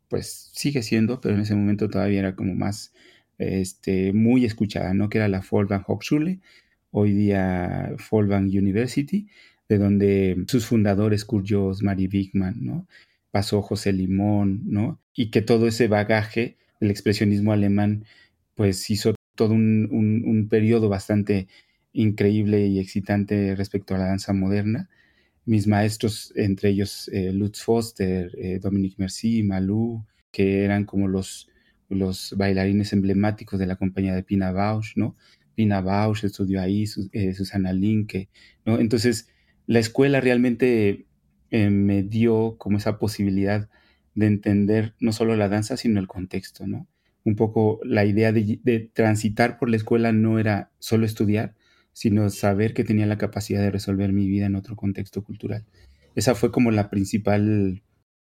pues 0.09 0.51
sigue 0.55 0.83
siendo, 0.83 1.21
pero 1.21 1.35
en 1.35 1.41
ese 1.41 1.55
momento 1.55 1.89
todavía 1.89 2.21
era 2.21 2.37
como 2.37 2.55
más, 2.55 2.93
este, 3.39 4.13
muy 4.13 4.45
escuchada, 4.45 4.95
¿no? 4.95 5.09
Que 5.09 5.19
era 5.19 5.29
la 5.29 5.43
Folkwang 5.43 5.85
Hochschule, 5.87 6.41
hoy 6.91 7.13
día 7.13 7.95
Folkwang 7.99 8.45
University, 8.47 9.29
de 9.69 9.79
donde 9.79 10.45
sus 10.49 10.67
fundadores, 10.67 11.25
Kurt 11.25 11.47
Joss, 11.49 11.83
Mary 11.83 12.07
Bigman, 12.07 12.65
¿no? 12.65 12.87
Pasó 13.31 13.63
José 13.63 13.93
Limón, 13.93 14.63
¿no? 14.67 15.01
Y 15.15 15.31
que 15.31 15.43
todo 15.43 15.67
ese 15.67 15.89
bagaje 15.89 16.57
del 16.81 16.91
expresionismo 16.91 17.53
alemán, 17.53 18.05
pues 18.55 18.89
hizo 18.91 19.15
todo 19.35 19.53
un, 19.55 19.89
un 19.91 20.49
periodo 20.49 20.89
bastante 20.89 21.49
increíble 21.97 22.67
y 22.67 22.79
excitante 22.79 23.55
respecto 23.57 23.95
a 23.95 23.99
la 23.99 24.07
danza 24.07 24.33
moderna. 24.33 24.89
Mis 25.47 25.67
maestros, 25.67 26.33
entre 26.37 26.71
ellos 26.71 27.09
eh, 27.13 27.33
Lutz 27.33 27.63
Foster, 27.63 28.31
eh, 28.39 28.59
Dominique 28.61 28.97
Merci, 28.99 29.43
Malou, 29.43 30.05
que 30.31 30.65
eran 30.65 30.85
como 30.85 31.09
los, 31.09 31.49
bailarines 32.37 32.93
emblemáticos 32.93 33.59
de 33.59 33.67
la 33.67 33.77
compañía 33.77 34.15
de 34.15 34.23
Pina 34.23 34.53
Bausch, 34.53 34.97
¿no? 34.97 35.17
Pina 35.55 35.81
Bausch 35.81 36.25
estudió 36.25 36.61
ahí, 36.61 36.85
eh, 37.13 37.33
Susana 37.33 37.73
Linke, 37.73 38.29
¿no? 38.67 38.79
Entonces, 38.79 39.29
la 39.67 39.79
escuela 39.79 40.21
realmente 40.21 41.07
me 41.51 42.03
dio 42.03 42.57
como 42.59 42.77
esa 42.77 42.99
posibilidad 42.99 43.71
de 44.15 44.27
entender 44.27 44.95
no 45.01 45.13
solo 45.13 45.37
la 45.37 45.49
danza, 45.49 45.77
sino 45.77 46.01
el 46.01 46.09
contexto, 46.09 46.67
¿no? 46.67 46.87
Un 47.25 47.37
poco 47.37 47.81
la 47.85 48.05
idea 48.05 48.33
de 48.33 48.91
transitar 48.93 49.59
por 49.59 49.71
la 49.71 49.77
escuela 49.77 50.13
no 50.13 50.39
era 50.39 50.71
solo 50.79 51.07
estudiar, 51.07 51.55
sino 51.97 52.29
saber 52.29 52.75
que 52.75 52.85
tenía 52.85 53.07
la 53.07 53.17
capacidad 53.17 53.63
de 53.63 53.71
resolver 53.71 54.13
mi 54.13 54.29
vida 54.29 54.45
en 54.45 54.55
otro 54.55 54.77
contexto 54.77 55.25
cultural. 55.25 55.65
Esa 56.15 56.35
fue 56.35 56.53
como 56.53 56.71
la 56.71 56.91
principal 56.91 57.83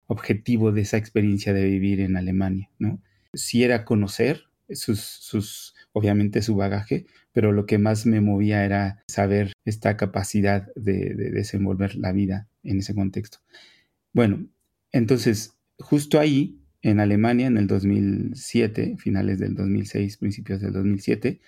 objetivo 0.07 0.73
de 0.73 0.81
esa 0.81 0.97
experiencia 0.97 1.53
de 1.53 1.63
vivir 1.63 2.01
en 2.01 2.17
Alemania, 2.17 2.69
¿no? 2.79 3.01
Sí 3.33 3.63
era 3.63 3.85
conocer 3.85 4.41
sus, 4.71 4.99
sus, 4.99 5.73
obviamente 5.93 6.41
su 6.41 6.57
bagaje, 6.57 7.05
pero 7.31 7.53
lo 7.53 7.65
que 7.65 7.77
más 7.77 8.05
me 8.05 8.19
movía 8.19 8.65
era 8.65 9.05
saber 9.07 9.53
esta 9.63 9.95
capacidad 9.95 10.67
de, 10.75 11.15
de 11.15 11.31
desenvolver 11.31 11.95
la 11.95 12.11
vida 12.11 12.49
en 12.65 12.79
ese 12.79 12.93
contexto. 12.93 13.37
Bueno, 14.11 14.47
entonces, 14.91 15.53
justo 15.79 16.19
ahí, 16.19 16.59
en 16.81 16.99
Alemania, 16.99 17.47
en 17.47 17.55
el 17.55 17.67
2007, 17.67 18.97
finales 18.97 19.39
del 19.39 19.55
2006, 19.55 20.17
principios 20.17 20.59
del 20.59 20.73
2007, 20.73 21.39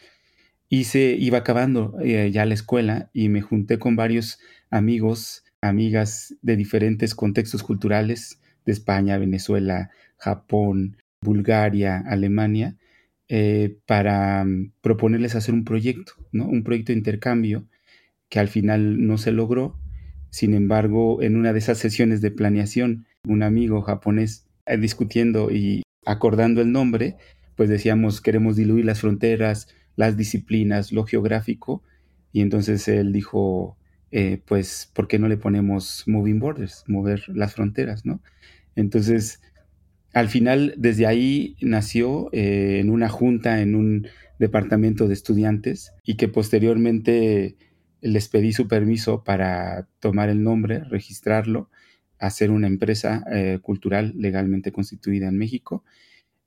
y 0.74 0.86
se 0.86 1.16
iba 1.20 1.38
acabando 1.38 2.00
eh, 2.02 2.32
ya 2.32 2.48
la 2.48 2.56
escuela 2.56 3.12
y 3.14 3.30
me 3.30 3.42
junté 3.42 3.78
con 3.78 3.96
varios 3.96 4.40
amigos, 4.72 5.44
amigas 5.62 6.34
de 6.42 6.56
diferentes 6.56 7.14
contextos 7.14 7.62
culturales, 7.62 8.42
de 8.66 8.72
España, 8.72 9.20
Venezuela, 9.20 9.92
Japón, 10.18 10.98
Bulgaria, 11.22 12.04
Alemania, 12.08 12.76
eh, 13.28 13.78
para 13.86 14.44
mm, 14.46 14.72
proponerles 14.82 15.36
hacer 15.36 15.54
un 15.54 15.64
proyecto, 15.64 16.14
¿no? 16.32 16.48
Un 16.48 16.64
proyecto 16.64 16.92
de 16.92 16.98
intercambio 16.98 17.68
que 18.28 18.40
al 18.40 18.48
final 18.48 19.06
no 19.06 19.20
se 19.20 19.32
logró. 19.32 19.78
Sin 20.32 20.56
embargo, 20.56 21.22
en 21.22 21.36
una 21.36 21.54
de 21.54 21.60
esas 21.60 21.78
sesiones 21.78 22.20
de 22.20 22.32
planeación, 22.32 23.06
un 23.28 23.44
amigo 23.44 23.84
japonés 23.84 24.48
eh, 24.66 24.80
discutiendo 24.80 25.52
y 25.52 25.84
acordando 26.04 26.62
el 26.62 26.72
nombre, 26.72 27.16
pues 27.56 27.70
decíamos, 27.70 28.22
queremos 28.22 28.56
diluir 28.56 28.86
las 28.86 29.02
fronteras, 29.02 29.68
las 29.96 30.18
disciplinas, 30.18 30.92
lo 30.92 31.06
geográfico, 31.06 31.84
y 32.32 32.42
entonces 32.42 32.88
él 32.88 33.14
dijo, 33.14 33.78
eh, 34.12 34.42
pues, 34.46 34.92
¿por 34.94 35.08
qué 35.08 35.20
no 35.20 35.28
le 35.28 35.38
ponemos 35.38 36.04
moving 36.08 36.40
borders, 36.40 36.84
mover 36.88 37.24
las 37.30 37.54
fronteras, 37.54 38.06
¿no? 38.06 38.22
Entonces, 38.76 39.42
al 40.14 40.30
final, 40.30 40.76
desde 40.78 41.08
ahí 41.08 41.56
nació 41.62 42.30
eh, 42.32 42.80
en 42.80 42.90
una 42.90 43.10
junta, 43.10 43.62
en 43.62 43.76
un 43.76 44.08
departamento 44.40 45.08
de 45.08 45.14
estudiantes, 45.14 45.94
y 46.04 46.16
que 46.16 46.28
posteriormente 46.28 47.56
les 48.02 48.28
pedí 48.28 48.54
su 48.54 48.68
permiso 48.68 49.24
para 49.24 49.88
tomar 50.00 50.30
el 50.30 50.44
nombre, 50.44 50.84
registrarlo, 50.84 51.70
hacer 52.20 52.52
una 52.52 52.68
empresa 52.68 53.24
eh, 53.32 53.60
cultural 53.62 54.14
legalmente 54.16 54.72
constituida 54.72 55.28
en 55.28 55.38
México, 55.38 55.84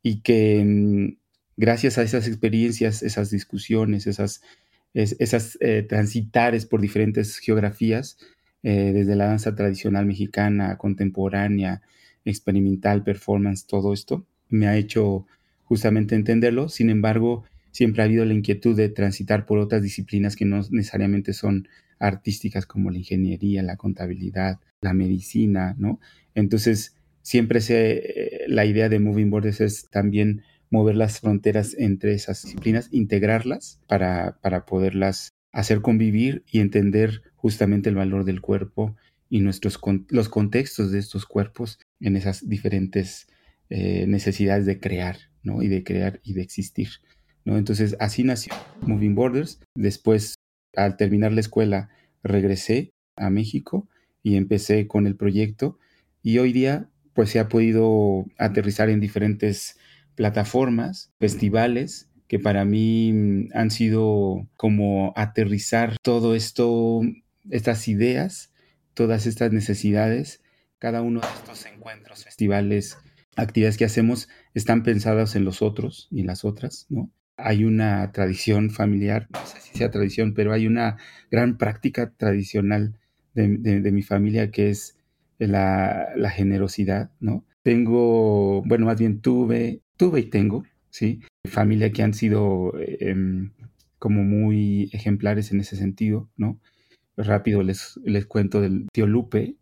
y 0.03 0.21
que 0.21 0.65
mm, 0.65 1.26
gracias 1.57 1.99
a 1.99 2.03
esas 2.03 2.29
experiencias, 2.29 3.03
esas 3.03 3.31
discusiones, 3.31 4.07
esas, 4.07 4.43
esas 4.95 5.59
eh, 5.61 5.85
transitares 5.89 6.67
por 6.67 6.81
diferentes 6.81 7.39
geografías, 7.39 8.19
eh, 8.63 8.93
desde 8.93 9.17
la 9.17 9.27
danza 9.27 9.55
tradicional 9.55 10.07
mexicana, 10.07 10.77
contemporánea, 10.77 11.83
experimental, 12.25 13.05
performance, 13.05 13.67
todo 13.67 13.93
esto, 13.93 14.27
me 14.49 14.67
ha 14.67 14.77
hecho 14.77 15.27
justamente 15.65 16.15
entenderlo. 16.15 16.69
Sin 16.69 16.91
embargo, 16.91 17.45
siempre 17.71 18.03
ha 18.03 18.07
habido 18.07 18.25
la 18.25 18.35
inquietud 18.35 18.77
de 18.77 18.89
transitar 18.89 19.47
por 19.47 19.59
otras 19.59 19.83
disciplinas 19.83 20.35
que 20.35 20.45
no 20.45 20.63
necesariamente 20.71 21.33
son 21.33 21.69
artísticas 21.99 22.67
como 22.67 22.91
la 22.91 22.99
ingeniería, 22.99 23.63
la 23.63 23.77
contabilidad, 23.77 24.61
la 24.81 24.93
medicina, 24.93 25.75
¿no? 25.79 26.01
Entonces, 26.35 26.95
siempre 27.23 27.61
se, 27.61 27.97
eh, 27.99 28.45
la 28.49 28.65
idea 28.65 28.89
de 28.89 28.99
Moving 28.99 29.31
Borders 29.31 29.61
es 29.61 29.89
también 29.91 30.43
mover 30.71 30.97
las 30.97 31.21
fronteras 31.21 31.75
entre 31.79 32.15
esas 32.15 32.43
disciplinas, 32.43 32.89
integrarlas 32.93 33.81
para, 33.87 34.39
para 34.41 34.67
poderlas 34.67 35.31
hacer 35.53 35.81
convivir 35.81 36.45
y 36.51 36.61
entender 36.61 37.23
justamente 37.35 37.89
el 37.89 37.95
valor 37.95 38.25
del 38.25 38.41
cuerpo 38.41 38.97
y 39.29 39.41
nuestros, 39.41 39.81
los 40.09 40.29
contextos 40.29 40.93
de 40.93 40.99
estos 40.99 41.27
cuerpos 41.27 41.79
en 42.01 42.17
esas 42.17 42.49
diferentes 42.49 43.27
eh, 43.71 44.07
necesidades 44.07 44.67
de 44.67 44.79
crear, 44.79 45.17
¿no? 45.43 45.63
Y 45.63 45.69
de 45.69 45.83
crear 45.83 46.21
y 46.23 46.35
de 46.35 46.43
existir, 46.43 46.89
¿no? 47.45 47.57
Entonces, 47.57 47.97
así 48.01 48.23
nació 48.23 48.53
Moving 48.83 49.15
Borders. 49.15 49.61
Después, 49.75 50.35
al 50.77 50.97
terminar 50.97 51.33
la 51.33 51.41
escuela, 51.41 51.91
regresé 52.23 52.91
a 53.17 53.31
México 53.31 53.89
y 54.23 54.37
empecé 54.37 54.87
con 54.87 55.07
el 55.07 55.17
proyecto 55.17 55.79
y 56.23 56.39
hoy 56.39 56.53
día, 56.53 56.91
pues, 57.15 57.31
se 57.31 57.39
ha 57.39 57.49
podido 57.49 58.27
aterrizar 58.39 58.91
en 58.91 59.01
diferentes 59.01 59.79
plataformas, 60.17 61.13
festivales, 61.21 62.09
que 62.27 62.41
para 62.41 62.65
mí 62.65 63.13
mm, 63.13 63.49
han 63.55 63.71
sido 63.71 64.49
como 64.57 65.13
aterrizar 65.17 65.97
todo 66.03 66.35
esto, 66.35 67.03
estas 67.51 67.87
ideas, 67.87 68.53
todas 68.95 69.27
estas 69.27 69.53
necesidades. 69.53 70.43
Cada 70.79 71.03
uno 71.03 71.21
de 71.21 71.29
estos 71.29 71.67
encuentros, 71.67 72.25
festivales, 72.25 72.99
actividades 73.37 73.77
que 73.77 73.85
hacemos 73.85 74.29
están 74.55 74.83
pensadas 74.83 75.37
en 75.37 75.45
los 75.45 75.63
otros 75.63 76.09
y 76.11 76.21
en 76.21 76.27
las 76.27 76.45
otras, 76.45 76.87
¿no? 76.89 77.11
Hay 77.39 77.65
una 77.65 78.11
tradición 78.13 78.71
familiar, 78.71 79.29
no 79.31 79.45
sé 79.47 79.61
si 79.61 79.77
sea 79.77 79.91
tradición, 79.91 80.33
pero 80.33 80.55
hay 80.55 80.67
una 80.67 80.97
gran 81.31 81.59
práctica 81.59 82.11
tradicional 82.17 82.99
de, 83.35 83.93
mi 83.93 84.03
familia 84.03 84.51
que 84.51 84.71
es 84.71 84.97
la 85.39 86.31
generosidad, 86.35 87.11
¿no? 87.21 87.45
Tengo, 87.67 88.63
bueno, 88.63 88.87
más 88.87 88.97
bien 88.97 89.21
tuve 89.21 89.83
tuve 89.97 90.21
y 90.21 90.31
tengo, 90.31 90.65
¿sí? 90.89 91.19
Familia 91.51 91.91
que 91.91 92.05
han 92.05 92.15
sido 92.15 92.73
em, 92.79 93.51
como 93.99 94.23
muy 94.23 94.89
ejemplares 94.93 95.51
en 95.51 95.59
ese 95.59 95.75
sentido, 95.75 96.31
¿no? 96.37 96.61
Rápido 97.17 97.65
les, 97.65 97.99
les 98.05 98.25
cuento 98.25 98.61
del 98.61 98.87
tío 98.93 99.09
Lupe, 99.09 99.57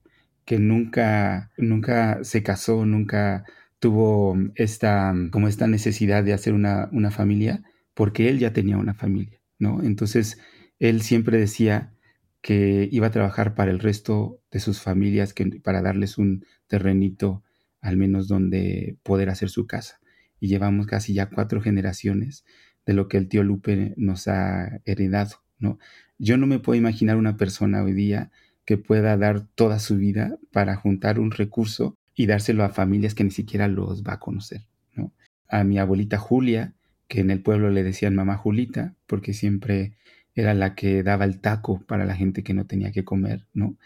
que 0.44 0.58
nunca, 0.58 1.50
nunca 1.56 2.22
se 2.24 2.42
casó, 2.42 2.84
nunca 2.84 3.46
tuvo 3.78 4.36
esta, 4.54 5.14
como 5.30 5.48
esta 5.48 5.66
necesidad 5.66 6.22
de 6.24 6.34
hacer 6.34 6.52
una, 6.52 6.90
una 6.92 7.10
familia, 7.10 7.62
porque 7.94 8.28
él 8.28 8.38
ya 8.38 8.52
tenía 8.52 8.76
una 8.76 8.92
familia, 8.92 9.40
¿no? 9.58 9.82
Entonces, 9.82 10.38
él 10.78 11.00
siempre 11.00 11.38
decía 11.38 11.94
que 12.42 12.86
iba 12.92 13.06
a 13.06 13.12
trabajar 13.12 13.54
para 13.54 13.70
el 13.70 13.78
resto 13.78 14.40
de 14.50 14.60
sus 14.60 14.82
familias, 14.82 15.32
que, 15.32 15.46
para 15.62 15.80
darles 15.80 16.18
un 16.18 16.44
terrenito 16.66 17.42
al 17.84 17.98
menos 17.98 18.28
donde 18.28 18.96
poder 19.02 19.28
hacer 19.28 19.50
su 19.50 19.66
casa 19.66 20.00
y 20.40 20.48
llevamos 20.48 20.86
casi 20.86 21.12
ya 21.12 21.28
cuatro 21.28 21.60
generaciones 21.60 22.44
de 22.86 22.94
lo 22.94 23.08
que 23.08 23.18
el 23.18 23.28
tío 23.28 23.42
Lupe 23.42 23.92
nos 23.96 24.26
ha 24.26 24.80
heredado, 24.86 25.42
¿no? 25.58 25.78
Yo 26.18 26.38
no 26.38 26.46
me 26.46 26.58
puedo 26.58 26.78
imaginar 26.78 27.16
una 27.16 27.36
persona 27.36 27.82
hoy 27.82 27.92
día 27.92 28.30
que 28.64 28.78
pueda 28.78 29.16
dar 29.18 29.46
toda 29.54 29.78
su 29.78 29.96
vida 29.96 30.38
para 30.50 30.76
juntar 30.76 31.20
un 31.20 31.30
recurso 31.30 31.98
y 32.14 32.26
dárselo 32.26 32.64
a 32.64 32.70
familias 32.70 33.14
que 33.14 33.24
ni 33.24 33.30
siquiera 33.30 33.68
los 33.68 34.02
va 34.02 34.14
a 34.14 34.20
conocer, 34.20 34.62
¿no? 34.94 35.12
A 35.48 35.62
mi 35.62 35.78
abuelita 35.78 36.16
Julia, 36.16 36.72
que 37.06 37.20
en 37.20 37.30
el 37.30 37.42
pueblo 37.42 37.68
le 37.68 37.82
decían 37.82 38.14
mamá 38.14 38.38
Julita, 38.38 38.94
porque 39.06 39.34
siempre 39.34 39.92
era 40.34 40.54
la 40.54 40.74
que 40.74 41.02
daba 41.02 41.26
el 41.26 41.40
taco 41.40 41.82
para 41.86 42.06
la 42.06 42.16
gente 42.16 42.42
que 42.42 42.54
no 42.54 42.64
tenía 42.64 42.92
que 42.92 43.04
comer, 43.04 43.46
¿no? 43.52 43.76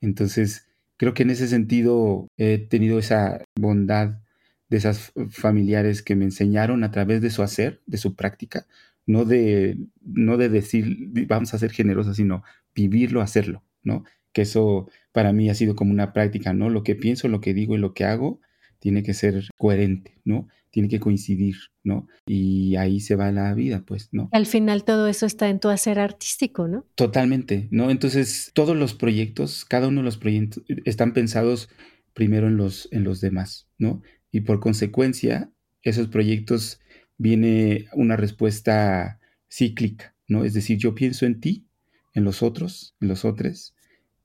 Entonces, 0.00 0.67
creo 0.98 1.14
que 1.14 1.22
en 1.22 1.30
ese 1.30 1.48
sentido 1.48 2.28
he 2.36 2.58
tenido 2.58 2.98
esa 2.98 3.44
bondad 3.58 4.20
de 4.68 4.76
esas 4.76 5.12
familiares 5.30 6.02
que 6.02 6.16
me 6.16 6.26
enseñaron 6.26 6.84
a 6.84 6.90
través 6.90 7.22
de 7.22 7.30
su 7.30 7.42
hacer, 7.42 7.80
de 7.86 7.96
su 7.96 8.14
práctica, 8.14 8.66
no 9.06 9.24
de, 9.24 9.78
no 10.02 10.36
de 10.36 10.50
decir 10.50 11.08
vamos 11.26 11.54
a 11.54 11.58
ser 11.58 11.70
generosos, 11.72 12.16
sino 12.16 12.44
vivirlo, 12.74 13.22
hacerlo, 13.22 13.64
¿no? 13.82 14.04
Que 14.32 14.42
eso 14.42 14.90
para 15.12 15.32
mí 15.32 15.48
ha 15.48 15.54
sido 15.54 15.74
como 15.74 15.92
una 15.92 16.12
práctica, 16.12 16.52
¿no? 16.52 16.68
Lo 16.68 16.82
que 16.82 16.94
pienso, 16.94 17.28
lo 17.28 17.40
que 17.40 17.54
digo 17.54 17.74
y 17.74 17.78
lo 17.78 17.94
que 17.94 18.04
hago 18.04 18.40
tiene 18.78 19.02
que 19.02 19.14
ser 19.14 19.48
coherente, 19.56 20.20
¿no? 20.24 20.48
Tiene 20.78 20.88
que 20.88 21.00
coincidir, 21.00 21.56
¿no? 21.82 22.06
Y 22.24 22.76
ahí 22.76 23.00
se 23.00 23.16
va 23.16 23.32
la 23.32 23.52
vida, 23.52 23.82
pues, 23.84 24.10
¿no? 24.12 24.28
Al 24.30 24.46
final 24.46 24.84
todo 24.84 25.08
eso 25.08 25.26
está 25.26 25.48
en 25.48 25.58
tu 25.58 25.70
hacer 25.70 25.98
artístico, 25.98 26.68
¿no? 26.68 26.86
Totalmente, 26.94 27.66
¿no? 27.72 27.90
Entonces, 27.90 28.52
todos 28.54 28.76
los 28.76 28.94
proyectos, 28.94 29.64
cada 29.64 29.88
uno 29.88 30.02
de 30.02 30.04
los 30.04 30.18
proyectos 30.18 30.62
están 30.84 31.14
pensados 31.14 31.68
primero 32.14 32.46
en 32.46 32.56
los, 32.56 32.88
en 32.92 33.02
los 33.02 33.20
demás, 33.20 33.68
¿no? 33.76 34.02
Y 34.30 34.42
por 34.42 34.60
consecuencia, 34.60 35.50
esos 35.82 36.06
proyectos 36.06 36.78
viene 37.16 37.86
una 37.92 38.14
respuesta 38.16 39.18
cíclica, 39.50 40.14
¿no? 40.28 40.44
Es 40.44 40.54
decir, 40.54 40.78
yo 40.78 40.94
pienso 40.94 41.26
en 41.26 41.40
ti, 41.40 41.66
en 42.14 42.22
los 42.22 42.44
otros, 42.44 42.94
en 43.00 43.08
los 43.08 43.24
otros, 43.24 43.74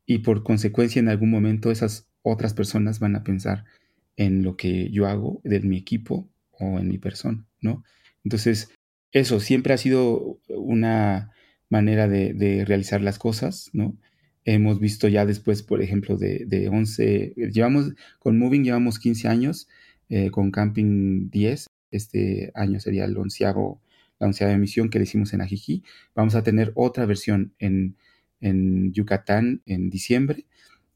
y 0.05 0.19
por 0.19 0.43
consecuencia 0.43 0.99
en 0.99 1.09
algún 1.09 1.31
momento 1.31 1.71
esas 1.71 2.07
otras 2.21 2.53
personas 2.53 2.99
van 2.99 3.15
a 3.15 3.23
pensar 3.23 3.65
en 4.15 4.43
lo 4.43 4.55
que 4.55 4.91
yo 4.91 5.07
hago, 5.07 5.41
de 5.43 5.59
mi 5.61 5.77
equipo 5.77 6.29
en 6.79 6.87
mi 6.87 6.97
persona, 6.97 7.45
¿no? 7.61 7.83
Entonces, 8.23 8.69
eso 9.11 9.39
siempre 9.39 9.73
ha 9.73 9.77
sido 9.77 10.39
una 10.49 11.31
manera 11.69 12.07
de, 12.07 12.63
realizar 12.65 13.01
las 13.01 13.19
cosas, 13.19 13.69
¿no? 13.73 13.97
Hemos 14.45 14.79
visto 14.79 15.07
ya 15.07 15.25
después, 15.25 15.63
por 15.63 15.81
ejemplo, 15.81 16.17
de, 16.17 16.45
de 16.45 16.69
11, 16.69 17.33
llevamos, 17.51 17.93
con 18.19 18.37
Moving 18.37 18.63
llevamos 18.63 18.99
15 18.99 19.27
años, 19.27 19.67
eh, 20.09 20.31
con 20.31 20.51
Camping 20.51 21.29
10, 21.29 21.67
este 21.91 22.51
año 22.55 22.79
sería 22.79 23.05
el 23.05 23.17
onceavo, 23.17 23.81
la 24.19 24.27
onceava 24.27 24.53
emisión 24.53 24.89
que 24.89 24.99
le 24.99 25.03
hicimos 25.03 25.33
en 25.33 25.41
Ajijí. 25.41 25.83
Vamos 26.15 26.35
a 26.35 26.43
tener 26.43 26.71
otra 26.75 27.05
versión 27.05 27.53
en, 27.59 27.95
en 28.41 28.91
Yucatán 28.93 29.61
en 29.65 29.89
diciembre. 29.89 30.45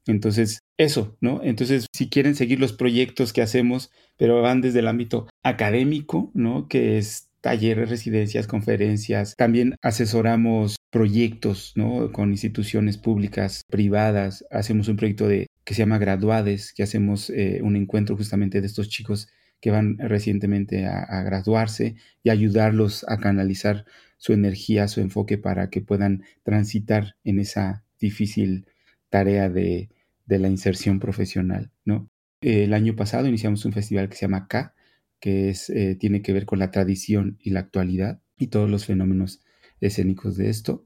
Entonces, 0.06 0.62
eso, 0.78 1.16
¿no? 1.20 1.40
Entonces, 1.42 1.86
si 1.92 2.08
quieren 2.08 2.36
seguir 2.36 2.60
los 2.60 2.72
proyectos 2.72 3.32
que 3.32 3.42
hacemos, 3.42 3.90
pero 4.16 4.40
van 4.40 4.60
desde 4.60 4.78
el 4.78 4.88
ámbito 4.88 5.28
académico, 5.42 6.30
¿no? 6.34 6.68
Que 6.68 6.98
es 6.98 7.28
talleres, 7.40 7.90
residencias, 7.90 8.46
conferencias. 8.46 9.34
También 9.36 9.76
asesoramos 9.82 10.76
proyectos, 10.90 11.72
¿no? 11.76 12.12
Con 12.12 12.30
instituciones 12.30 12.96
públicas, 12.96 13.62
privadas. 13.68 14.44
Hacemos 14.50 14.88
un 14.88 14.96
proyecto 14.96 15.28
de, 15.28 15.48
que 15.64 15.74
se 15.74 15.80
llama 15.82 15.98
Graduades, 15.98 16.72
que 16.72 16.82
hacemos 16.82 17.30
eh, 17.30 17.60
un 17.62 17.76
encuentro 17.76 18.16
justamente 18.16 18.60
de 18.60 18.66
estos 18.66 18.88
chicos 18.88 19.28
que 19.60 19.70
van 19.72 19.98
recientemente 19.98 20.86
a, 20.86 21.22
graduarse 21.24 21.96
y 22.22 22.30
ayudarlos 22.30 23.04
a 23.08 23.18
canalizar 23.18 23.84
su 24.16 24.32
energía, 24.32 24.86
su 24.86 25.00
enfoque 25.00 25.36
para 25.36 25.68
que 25.68 25.80
puedan 25.80 26.22
transitar 26.44 27.16
en 27.24 27.40
esa 27.40 27.84
difícil 27.98 28.66
tarea 29.10 29.48
de, 29.48 29.88
la 30.28 30.48
inserción 30.48 31.00
profesional, 31.00 31.70
¿no? 31.84 32.10
El 32.40 32.74
año 32.74 32.94
pasado 32.94 33.26
iniciamos 33.26 33.64
un 33.64 33.72
festival 33.72 34.08
que 34.08 34.16
se 34.16 34.22
llama 34.22 34.46
K, 34.46 34.74
que 35.20 35.48
es, 35.50 35.70
eh, 35.70 35.96
tiene 35.98 36.22
que 36.22 36.32
ver 36.32 36.46
con 36.46 36.58
la 36.58 36.70
tradición 36.70 37.38
y 37.40 37.50
la 37.50 37.60
actualidad 37.60 38.20
y 38.36 38.48
todos 38.48 38.70
los 38.70 38.84
fenómenos 38.84 39.40
escénicos 39.80 40.36
de 40.36 40.50
esto. 40.50 40.84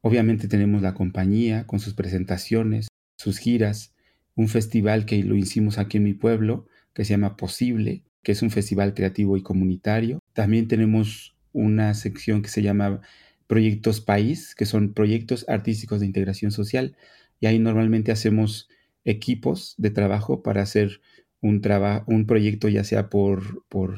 Obviamente 0.00 0.48
tenemos 0.48 0.82
la 0.82 0.94
compañía 0.94 1.66
con 1.66 1.80
sus 1.80 1.94
presentaciones, 1.94 2.88
sus 3.16 3.38
giras, 3.38 3.94
un 4.34 4.48
festival 4.48 5.04
que 5.04 5.22
lo 5.22 5.36
hicimos 5.36 5.78
aquí 5.78 5.98
en 5.98 6.04
mi 6.04 6.14
pueblo 6.14 6.66
que 6.94 7.04
se 7.04 7.10
llama 7.10 7.36
Posible, 7.36 8.02
que 8.22 8.32
es 8.32 8.42
un 8.42 8.50
festival 8.50 8.94
creativo 8.94 9.36
y 9.36 9.42
comunitario. 9.42 10.20
También 10.32 10.68
tenemos 10.68 11.36
una 11.52 11.94
sección 11.94 12.42
que 12.42 12.48
se 12.48 12.62
llama 12.62 13.00
Proyectos 13.46 14.00
País, 14.00 14.54
que 14.54 14.66
son 14.66 14.94
proyectos 14.94 15.44
artísticos 15.48 16.00
de 16.00 16.06
integración 16.06 16.50
social. 16.50 16.96
Y 17.40 17.46
ahí 17.46 17.58
normalmente 17.58 18.12
hacemos 18.12 18.68
equipos 19.08 19.74
de 19.78 19.90
trabajo 19.90 20.42
para 20.42 20.62
hacer 20.62 21.00
un, 21.40 21.62
un 22.06 22.26
proyecto 22.26 22.68
ya 22.68 22.84
sea 22.84 23.08
por, 23.08 23.66
por, 23.68 23.96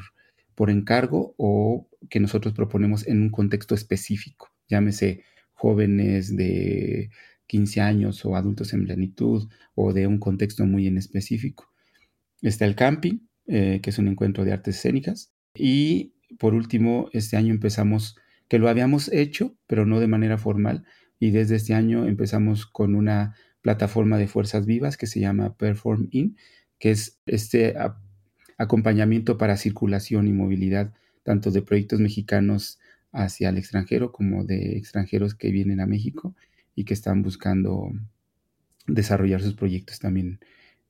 por 0.55 0.69
encargo 0.69 1.35
o 1.37 1.89
que 2.09 2.21
nosotros 2.21 2.53
proponemos 2.53 3.05
en 3.07 3.21
un 3.21 3.29
contexto 3.29 3.75
específico. 3.75 4.53
Llámese 4.69 5.23
jóvenes 5.51 6.35
de 6.35 7.09
15 7.47 7.81
años 7.81 8.23
o 8.25 8.37
adultos 8.37 8.73
en 8.73 8.85
plenitud 8.85 9.49
o 9.75 9.91
de 9.91 10.07
un 10.07 10.17
contexto 10.17 10.65
muy 10.65 10.87
en 10.87 10.97
específico. 10.97 11.69
Está 12.41 12.65
el 12.65 12.75
camping, 12.75 13.19
eh, 13.47 13.81
que 13.83 13.89
es 13.89 13.97
un 13.99 14.07
encuentro 14.07 14.45
de 14.45 14.53
artes 14.53 14.77
escénicas. 14.77 15.33
Y 15.53 16.13
por 16.39 16.53
último, 16.53 17.09
este 17.11 17.35
año 17.35 17.53
empezamos, 17.53 18.15
que 18.47 18.59
lo 18.59 18.69
habíamos 18.69 19.11
hecho, 19.11 19.57
pero 19.67 19.85
no 19.85 19.99
de 19.99 20.07
manera 20.07 20.37
formal, 20.37 20.85
y 21.19 21.31
desde 21.31 21.57
este 21.57 21.73
año 21.73 22.07
empezamos 22.07 22.65
con 22.65 22.95
una 22.95 23.35
plataforma 23.61 24.17
de 24.17 24.27
fuerzas 24.27 24.65
vivas 24.65 24.97
que 24.97 25.07
se 25.07 25.19
llama 25.19 25.55
Perform 25.55 26.07
In, 26.11 26.37
que 26.79 26.91
es 26.91 27.19
este 27.25 27.75
acompañamiento 28.57 29.37
para 29.37 29.57
circulación 29.57 30.27
y 30.27 30.33
movilidad, 30.33 30.93
tanto 31.23 31.51
de 31.51 31.61
proyectos 31.61 31.99
mexicanos 31.99 32.79
hacia 33.11 33.49
el 33.49 33.57
extranjero 33.57 34.11
como 34.11 34.43
de 34.43 34.77
extranjeros 34.77 35.35
que 35.35 35.51
vienen 35.51 35.79
a 35.79 35.87
México 35.87 36.35
y 36.75 36.85
que 36.85 36.93
están 36.93 37.21
buscando 37.21 37.91
desarrollar 38.87 39.41
sus 39.41 39.53
proyectos 39.53 39.99
también 39.99 40.39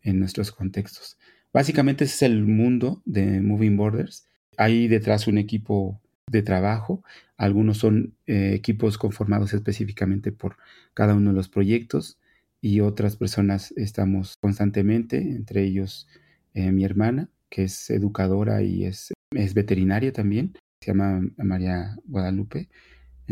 en 0.02 0.20
nuestros 0.20 0.52
contextos. 0.52 1.18
Básicamente 1.54 2.06
ese 2.06 2.14
es 2.16 2.22
el 2.24 2.46
mundo 2.46 3.02
de 3.06 3.42
Moving 3.42 3.76
Borders. 3.76 4.28
Hay 4.58 4.88
detrás 4.88 5.28
un 5.28 5.38
equipo 5.38 6.00
de 6.28 6.44
trabajo. 6.44 7.04
Algunos 7.36 7.78
son 7.78 8.16
eh, 8.26 8.54
equipos 8.54 8.98
conformados 8.98 9.54
específicamente 9.54 10.32
por 10.32 10.58
cada 10.94 11.14
uno 11.14 11.32
de 11.32 11.36
los 11.36 11.50
proyectos 11.50 12.18
y 12.62 12.82
otras 12.82 13.16
personas 13.18 13.74
estamos 13.76 14.36
constantemente, 14.40 15.18
entre 15.18 15.64
ellos 15.64 16.08
eh, 16.54 16.72
mi 16.72 16.86
hermana, 16.86 17.30
que 17.50 17.64
es 17.64 17.90
educadora 17.90 18.62
y 18.62 18.86
es, 18.86 19.12
es 19.36 19.54
veterinaria 19.54 20.14
también, 20.14 20.54
se 20.80 20.92
llama 20.92 21.22
María 21.38 21.98
Guadalupe. 22.06 22.70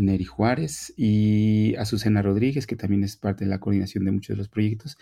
Neri 0.01 0.25
Juárez 0.25 0.93
y 0.97 1.75
Azucena 1.77 2.21
Rodríguez, 2.21 2.67
que 2.67 2.75
también 2.75 3.03
es 3.03 3.17
parte 3.17 3.45
de 3.45 3.49
la 3.49 3.59
coordinación 3.59 4.05
de 4.05 4.11
muchos 4.11 4.29
de 4.29 4.37
los 4.37 4.49
proyectos 4.49 4.97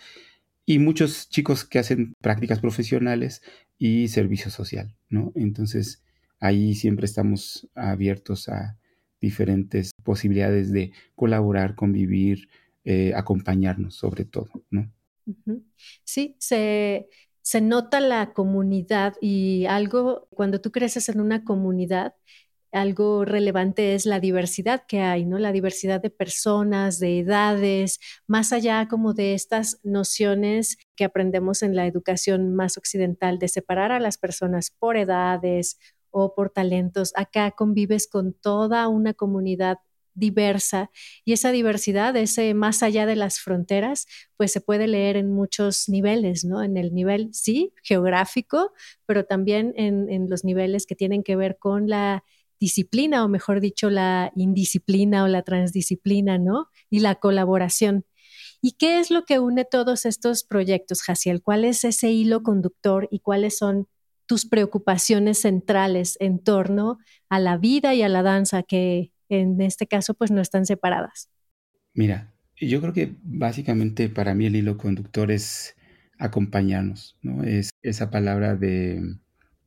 y 0.66 0.78
muchos 0.78 1.28
chicos 1.28 1.64
que 1.64 1.78
hacen 1.78 2.14
prácticas 2.20 2.60
profesionales 2.60 3.42
y 3.78 4.08
servicio 4.08 4.50
social, 4.50 4.94
¿no? 5.08 5.32
Entonces, 5.34 6.02
ahí 6.40 6.74
siempre 6.74 7.06
estamos 7.06 7.68
abiertos 7.74 8.48
a 8.48 8.76
diferentes 9.20 9.92
posibilidades 10.04 10.70
de 10.70 10.92
colaborar, 11.14 11.74
convivir, 11.74 12.48
eh, 12.90 13.12
acompañarnos 13.14 13.96
sobre 13.96 14.24
todo, 14.24 14.48
¿no? 14.70 14.90
Sí, 16.04 16.36
se, 16.38 17.10
se 17.42 17.60
nota 17.60 18.00
la 18.00 18.32
comunidad 18.32 19.12
y 19.20 19.66
algo, 19.66 20.26
cuando 20.30 20.62
tú 20.62 20.72
creces 20.72 21.10
en 21.10 21.20
una 21.20 21.44
comunidad, 21.44 22.14
algo 22.72 23.26
relevante 23.26 23.94
es 23.94 24.06
la 24.06 24.20
diversidad 24.20 24.84
que 24.88 25.00
hay, 25.02 25.26
¿no? 25.26 25.38
La 25.38 25.52
diversidad 25.52 26.00
de 26.00 26.08
personas, 26.08 26.98
de 26.98 27.18
edades, 27.18 28.00
más 28.26 28.54
allá 28.54 28.88
como 28.88 29.12
de 29.12 29.34
estas 29.34 29.80
nociones 29.82 30.78
que 30.96 31.04
aprendemos 31.04 31.62
en 31.62 31.76
la 31.76 31.86
educación 31.86 32.54
más 32.54 32.78
occidental 32.78 33.38
de 33.38 33.48
separar 33.48 33.92
a 33.92 34.00
las 34.00 34.16
personas 34.16 34.70
por 34.70 34.96
edades 34.96 35.78
o 36.10 36.34
por 36.34 36.48
talentos. 36.48 37.12
Acá 37.16 37.50
convives 37.50 38.08
con 38.08 38.32
toda 38.32 38.88
una 38.88 39.12
comunidad 39.12 39.76
diversa 40.18 40.90
y 41.24 41.32
esa 41.32 41.52
diversidad, 41.52 42.16
ese 42.16 42.54
más 42.54 42.82
allá 42.82 43.06
de 43.06 43.16
las 43.16 43.40
fronteras, 43.40 44.06
pues 44.36 44.52
se 44.52 44.60
puede 44.60 44.86
leer 44.86 45.16
en 45.16 45.30
muchos 45.30 45.88
niveles, 45.88 46.44
¿no? 46.44 46.62
En 46.62 46.76
el 46.76 46.94
nivel, 46.94 47.30
sí, 47.32 47.72
geográfico, 47.82 48.72
pero 49.06 49.24
también 49.24 49.72
en, 49.76 50.10
en 50.10 50.28
los 50.28 50.44
niveles 50.44 50.86
que 50.86 50.94
tienen 50.94 51.22
que 51.22 51.36
ver 51.36 51.58
con 51.58 51.88
la 51.88 52.24
disciplina, 52.60 53.24
o 53.24 53.28
mejor 53.28 53.60
dicho, 53.60 53.90
la 53.90 54.32
indisciplina 54.34 55.24
o 55.24 55.28
la 55.28 55.42
transdisciplina, 55.42 56.38
¿no? 56.38 56.68
Y 56.90 57.00
la 57.00 57.14
colaboración. 57.16 58.04
¿Y 58.60 58.72
qué 58.72 58.98
es 58.98 59.10
lo 59.10 59.24
que 59.24 59.38
une 59.38 59.64
todos 59.64 60.04
estos 60.04 60.42
proyectos, 60.42 61.02
Jaciel? 61.02 61.42
¿Cuál 61.42 61.64
es 61.64 61.84
ese 61.84 62.10
hilo 62.10 62.42
conductor 62.42 63.08
y 63.10 63.20
cuáles 63.20 63.56
son 63.56 63.86
tus 64.26 64.46
preocupaciones 64.46 65.40
centrales 65.40 66.16
en 66.20 66.38
torno 66.38 66.98
a 67.28 67.40
la 67.40 67.56
vida 67.56 67.94
y 67.94 68.02
a 68.02 68.08
la 68.08 68.22
danza 68.22 68.62
que 68.62 69.12
en 69.28 69.60
este 69.60 69.86
caso 69.86 70.14
pues 70.14 70.30
no 70.30 70.40
están 70.40 70.66
separadas? 70.66 71.28
Mira, 71.94 72.32
yo 72.56 72.80
creo 72.80 72.92
que 72.92 73.16
básicamente 73.22 74.08
para 74.08 74.34
mí 74.34 74.46
el 74.46 74.56
hilo 74.56 74.76
conductor 74.76 75.30
es 75.30 75.76
acompañarnos, 76.18 77.16
¿no? 77.22 77.44
Es 77.44 77.70
esa 77.82 78.10
palabra 78.10 78.56
de, 78.56 79.16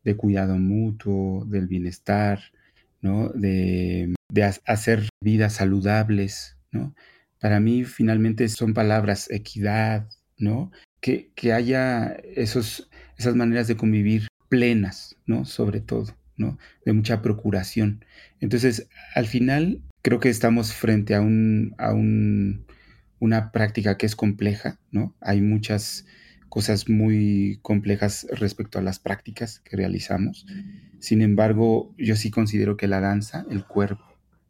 de 0.03 0.15
cuidado 0.15 0.57
mutuo, 0.57 1.45
del 1.45 1.67
bienestar, 1.67 2.41
¿no? 3.01 3.29
De, 3.29 4.13
hacer 4.65 5.09
vidas 5.21 5.53
saludables, 5.53 6.57
¿no? 6.71 6.95
Para 7.39 7.59
mí 7.59 7.83
finalmente 7.83 8.47
son 8.47 8.73
palabras 8.73 9.29
equidad, 9.29 10.07
¿no? 10.37 10.71
Que, 11.01 11.31
haya 11.53 12.13
esos, 12.35 12.89
esas 13.17 13.35
maneras 13.35 13.67
de 13.67 13.75
convivir 13.75 14.27
plenas, 14.47 15.17
¿no? 15.25 15.45
Sobre 15.45 15.81
todo, 15.81 16.15
¿no? 16.37 16.57
De 16.85 16.93
mucha 16.93 17.21
procuración. 17.21 18.05
Entonces, 18.39 18.87
al 19.15 19.27
final, 19.27 19.81
creo 20.01 20.19
que 20.19 20.29
estamos 20.29 20.73
frente 20.73 21.15
a, 21.15 21.21
un, 21.21 21.75
a 21.77 21.93
un, 21.93 22.65
una 23.19 23.51
práctica 23.51 23.97
que 23.97 24.05
es 24.05 24.15
compleja, 24.15 24.79
¿no? 24.91 25.15
Hay 25.21 25.41
muchas 25.41 26.05
cosas 26.51 26.89
muy 26.89 27.59
complejas 27.61 28.27
respecto 28.29 28.77
a 28.77 28.81
las 28.81 28.99
prácticas 28.99 29.61
que 29.61 29.77
realizamos. 29.77 30.45
Sin 30.99 31.21
embargo, 31.21 31.95
yo 31.97 32.17
sí 32.17 32.29
considero 32.29 32.75
que 32.75 32.87
la 32.87 32.99
danza, 32.99 33.45
el 33.49 33.63
cuerpo, 33.65 34.03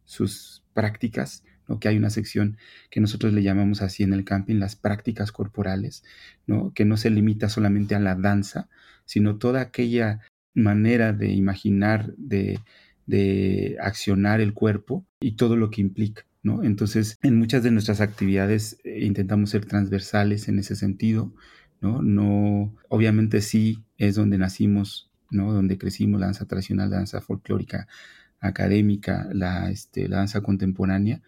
sus 0.06 0.64
prácticas, 0.74 1.44
¿no? 1.68 1.80
que 1.80 1.90
hay 1.90 1.98
una 1.98 2.10
sección 2.10 2.58
que 2.90 3.02
nosotros 3.02 3.34
le 3.34 3.44
llamamos 3.44 3.84
así 3.84 4.02
en 4.02 4.14
el 4.14 4.26
camping, 4.26 4.56
las 4.56 4.76
prácticas 4.76 5.32
corporales, 5.32 6.04
¿no? 6.48 6.74
que 6.74 6.86
no 6.86 6.98
se 6.98 7.12
limita 7.12 7.50
solamente 7.50 7.94
a 7.94 8.00
la 8.00 8.16
danza, 8.16 8.68
sino 9.06 9.38
toda 9.38 9.62
aquella 9.62 10.22
manera 10.54 11.14
de 11.14 11.32
imaginar, 11.32 12.14
de, 12.18 12.60
de 13.06 13.78
accionar 13.82 14.42
el 14.42 14.54
cuerpo 14.54 15.06
y 15.20 15.36
todo 15.36 15.56
lo 15.56 15.70
que 15.70 15.82
implica. 15.82 16.26
¿no? 16.44 16.64
Entonces, 16.64 17.18
en 17.22 17.38
muchas 17.38 17.64
de 17.64 17.72
nuestras 17.72 18.02
actividades 18.02 18.78
eh, 18.84 19.06
intentamos 19.06 19.52
ser 19.52 19.66
transversales 19.66 20.48
en 20.48 20.60
ese 20.60 20.76
sentido, 20.76 21.34
¿no? 21.82 22.02
No, 22.02 22.76
obviamente 22.90 23.42
sí 23.42 23.84
es 23.98 24.16
donde 24.16 24.38
nacimos, 24.38 25.12
¿no? 25.30 25.54
Donde 25.54 25.78
crecimos, 25.78 26.20
la 26.20 26.28
danza 26.28 26.46
tradicional, 26.46 26.90
la 26.90 26.98
danza 26.98 27.22
folclórica, 27.22 27.88
académica, 28.40 29.30
la, 29.34 29.70
este, 29.70 30.08
la 30.08 30.18
danza 30.18 30.42
contemporánea 30.42 31.22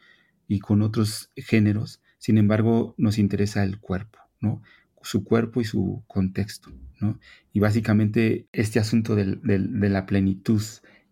y 0.48 0.60
con 0.60 0.82
otros 0.82 1.32
géneros. 1.36 2.02
Sin 2.18 2.38
embargo, 2.38 2.96
nos 2.98 3.18
interesa 3.18 3.64
el 3.64 3.80
cuerpo, 3.80 4.20
¿no? 4.40 4.62
Su 5.04 5.24
cuerpo 5.24 5.62
y 5.62 5.66
su 5.66 6.04
contexto, 6.08 6.72
¿no? 7.00 7.20
Y 7.52 7.60
básicamente 7.60 8.48
este 8.52 8.80
asunto 8.80 9.16
del, 9.16 9.40
de 9.44 9.90
la 9.90 10.06
plenitud 10.06 10.64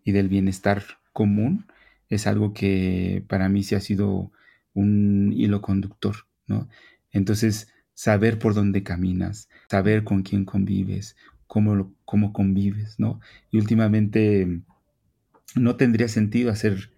y 0.04 0.12
del 0.12 0.28
bienestar 0.28 0.82
común 1.12 1.66
es 2.08 2.26
algo 2.26 2.52
que 2.52 3.24
para 3.28 3.48
mí 3.48 3.62
sí 3.62 3.74
ha 3.74 3.80
sido 3.80 4.32
un 4.74 5.32
hilo 5.32 5.62
conductor, 5.62 6.16
¿no? 6.46 6.68
Entonces, 7.10 7.68
saber 7.94 8.38
por 8.38 8.54
dónde 8.54 8.82
caminas, 8.82 9.48
saber 9.68 10.04
con 10.04 10.22
quién 10.22 10.44
convives, 10.44 11.16
cómo, 11.46 11.94
cómo 12.04 12.32
convives, 12.32 12.98
¿no? 12.98 13.20
Y 13.50 13.58
últimamente 13.58 14.62
no 15.54 15.76
tendría 15.76 16.08
sentido 16.08 16.50
hacer 16.50 16.90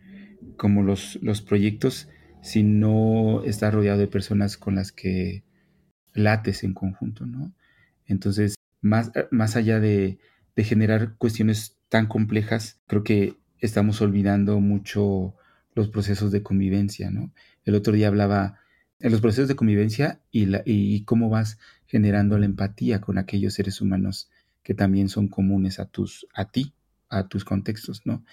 como 0.56 0.82
los, 0.82 1.18
los 1.22 1.42
proyectos 1.42 2.08
si 2.42 2.62
no 2.62 3.42
estás 3.44 3.74
rodeado 3.74 3.98
de 3.98 4.06
personas 4.06 4.56
con 4.56 4.74
las 4.76 4.92
que 4.92 5.42
lates 6.14 6.64
en 6.64 6.74
conjunto, 6.74 7.26
¿no? 7.26 7.52
Entonces, 8.06 8.54
más, 8.80 9.12
más 9.30 9.56
allá 9.56 9.80
de, 9.80 10.18
de 10.56 10.64
generar 10.64 11.16
cuestiones 11.16 11.76
tan 11.88 12.06
complejas, 12.06 12.80
creo 12.86 13.04
que 13.04 13.36
estamos 13.58 14.00
olvidando 14.00 14.60
mucho 14.60 15.34
los 15.74 15.88
procesos 15.88 16.30
de 16.30 16.42
convivencia, 16.42 17.10
¿no? 17.10 17.32
El 17.64 17.74
otro 17.74 17.92
día 17.92 18.08
hablaba 18.08 18.58
en 19.00 19.12
los 19.12 19.20
procesos 19.20 19.48
de 19.48 19.56
convivencia 19.56 20.20
y, 20.30 20.46
la, 20.46 20.62
y 20.64 21.04
cómo 21.04 21.28
vas 21.28 21.58
generando 21.86 22.38
la 22.38 22.46
empatía 22.46 23.00
con 23.00 23.18
aquellos 23.18 23.54
seres 23.54 23.80
humanos 23.80 24.30
que 24.62 24.74
también 24.74 25.08
son 25.08 25.28
comunes 25.28 25.78
a 25.78 25.86
tus, 25.86 26.26
a 26.34 26.50
ti, 26.50 26.74
a 27.08 27.28
tus 27.28 27.44
contextos, 27.44 28.02
¿no? 28.04 28.24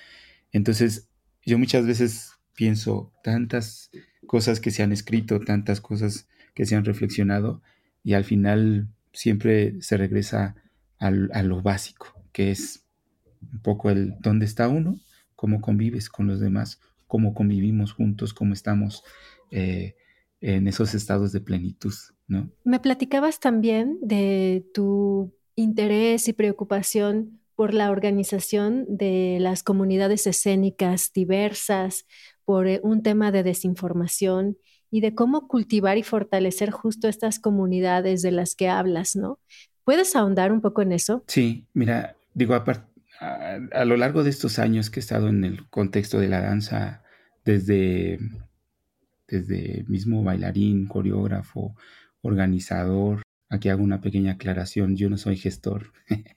Entonces, 0.52 1.10
yo 1.46 1.58
muchas 1.58 1.86
veces 1.86 2.34
pienso 2.56 3.12
tantas 3.24 3.90
cosas 4.28 4.60
que 4.60 4.72
se 4.72 4.84
han 4.84 4.92
escrito, 4.92 5.40
tantas 5.40 5.82
cosas 5.82 6.28
que 6.54 6.66
se 6.66 6.76
han 6.76 6.86
reflexionado, 6.86 7.62
y 8.04 8.14
al 8.14 8.24
final 8.24 8.88
siempre 9.14 9.82
se 9.82 9.98
regresa 9.98 10.56
al, 10.98 11.30
a 11.34 11.44
lo 11.44 11.62
básico, 11.62 12.08
que 12.32 12.52
es 12.52 12.86
un 13.42 13.62
poco 13.62 13.90
el 13.90 14.16
dónde 14.20 14.46
está 14.46 14.68
uno, 14.68 15.00
cómo 15.36 15.62
convives 15.62 16.10
con 16.10 16.28
los 16.28 16.40
demás, 16.40 16.80
cómo 17.08 17.34
convivimos 17.34 17.94
juntos, 17.94 18.34
cómo 18.34 18.54
estamos 18.54 19.04
eh, 19.52 19.96
en 20.40 20.68
esos 20.68 20.94
estados 20.94 21.32
de 21.32 21.42
plenitud, 21.42 21.94
¿no? 22.28 22.50
Me 22.64 22.80
platicabas 22.80 23.40
también 23.40 23.98
de 24.02 24.66
tu 24.74 25.34
interés 25.56 26.28
y 26.28 26.34
preocupación 26.34 27.40
por 27.56 27.74
la 27.74 27.92
organización 27.92 28.86
de 28.88 29.38
las 29.40 29.62
comunidades 29.62 30.26
escénicas 30.26 31.12
diversas, 31.14 32.06
por 32.46 32.68
eh, 32.68 32.80
un 32.84 33.04
tema 33.04 33.32
de 33.32 33.44
desinformación 33.44 34.58
y 34.92 35.02
de 35.02 35.16
cómo 35.16 35.48
cultivar 35.48 35.98
y 35.98 36.04
fortalecer 36.04 36.70
justo 36.70 37.08
estas 37.08 37.40
comunidades 37.40 38.22
de 38.22 38.32
las 38.32 38.56
que 38.56 38.70
hablas, 38.70 39.16
¿no? 39.16 39.40
¿Puedes 39.84 40.16
ahondar 40.16 40.52
un 40.52 40.62
poco 40.62 40.84
en 40.84 40.92
eso? 40.92 41.24
Sí, 41.28 41.66
mira, 41.74 42.16
digo, 42.36 42.54
a, 42.54 42.64
a, 43.20 43.86
lo 43.86 43.98
largo 43.98 44.24
de 44.24 44.30
estos 44.30 44.60
años 44.60 44.90
que 44.90 45.00
he 45.00 45.02
estado 45.02 45.30
en 45.30 45.44
el 45.44 45.68
contexto 45.70 46.20
de 46.20 46.28
la 46.28 46.42
danza, 46.42 47.02
desde 47.46 48.20
desde 49.32 49.86
mismo 49.88 50.24
bailarín, 50.24 50.88
coreógrafo, 50.88 51.76
organizador. 52.22 53.24
Aquí 53.50 53.70
hago 53.70 53.84
una 53.84 54.02
pequeña 54.02 54.34
aclaración, 54.34 54.96
yo 54.96 55.10
no 55.10 55.18
soy 55.18 55.38
gestor. 55.38 55.94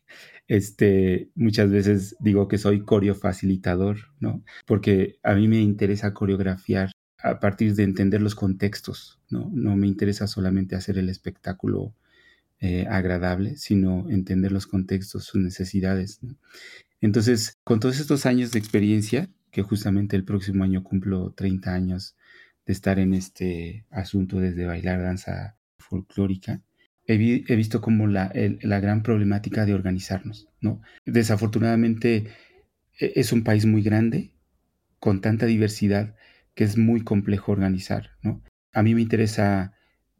este, 0.49 1.31
muchas 1.35 1.71
veces 1.71 2.17
digo 2.21 2.49
que 2.49 2.59
soy 2.59 2.85
coreofacilitador, 2.85 3.99
¿no? 4.21 4.43
Porque 4.67 5.19
a 5.23 5.35
mí 5.35 5.49
me 5.49 5.61
interesa 5.61 6.15
coreografiar 6.15 6.91
a 7.25 7.41
partir 7.41 7.75
de 7.75 7.85
entender 7.85 8.21
los 8.21 8.35
contextos, 8.35 9.19
¿no? 9.31 9.51
No 9.53 9.77
me 9.77 9.87
interesa 9.87 10.27
solamente 10.27 10.77
hacer 10.77 10.99
el 10.99 11.09
espectáculo 11.09 11.95
eh, 12.61 12.87
agradable, 12.89 13.57
sino 13.57 14.11
entender 14.11 14.53
los 14.53 14.67
contextos, 14.67 15.25
sus 15.25 15.41
necesidades. 15.41 16.21
Entonces, 17.01 17.59
con 17.65 17.81
todos 17.81 17.99
estos 17.99 18.27
años 18.27 18.53
de 18.53 18.59
experiencia, 18.59 19.31
que 19.51 19.63
justamente 19.63 20.17
el 20.17 20.25
próximo 20.25 20.65
año 20.65 20.85
cumplo 20.85 21.33
30 21.33 21.73
años 21.73 22.15
de 22.67 22.75
estar 22.75 22.99
en 22.99 23.15
este 23.15 23.87
asunto 23.91 24.39
desde 24.39 24.67
bailar 24.67 25.01
danza 25.03 25.57
folclórica, 25.79 26.61
he, 27.07 27.17
visto 27.17 27.81
como 27.81 28.07
la, 28.07 28.33
la, 28.61 28.81
gran 28.81 29.03
problemática 29.03 29.65
de 29.65 29.73
organizarnos, 29.73 30.49
¿no? 30.61 30.83
Desafortunadamente 31.07 32.27
e, 32.99 33.13
es 33.17 33.33
un 33.33 33.45
país 33.45 33.65
muy 33.65 33.83
grande, 33.83 34.31
con 34.99 35.23
tanta 35.23 35.47
diversidad, 35.47 36.15
que 36.55 36.65
es 36.65 36.77
muy 36.79 37.03
complejo 37.03 37.53
organizar, 37.53 38.11
¿no? 38.23 38.43
A 38.73 38.83
mí 38.83 38.95
me 38.95 39.03
interesa 39.03 39.73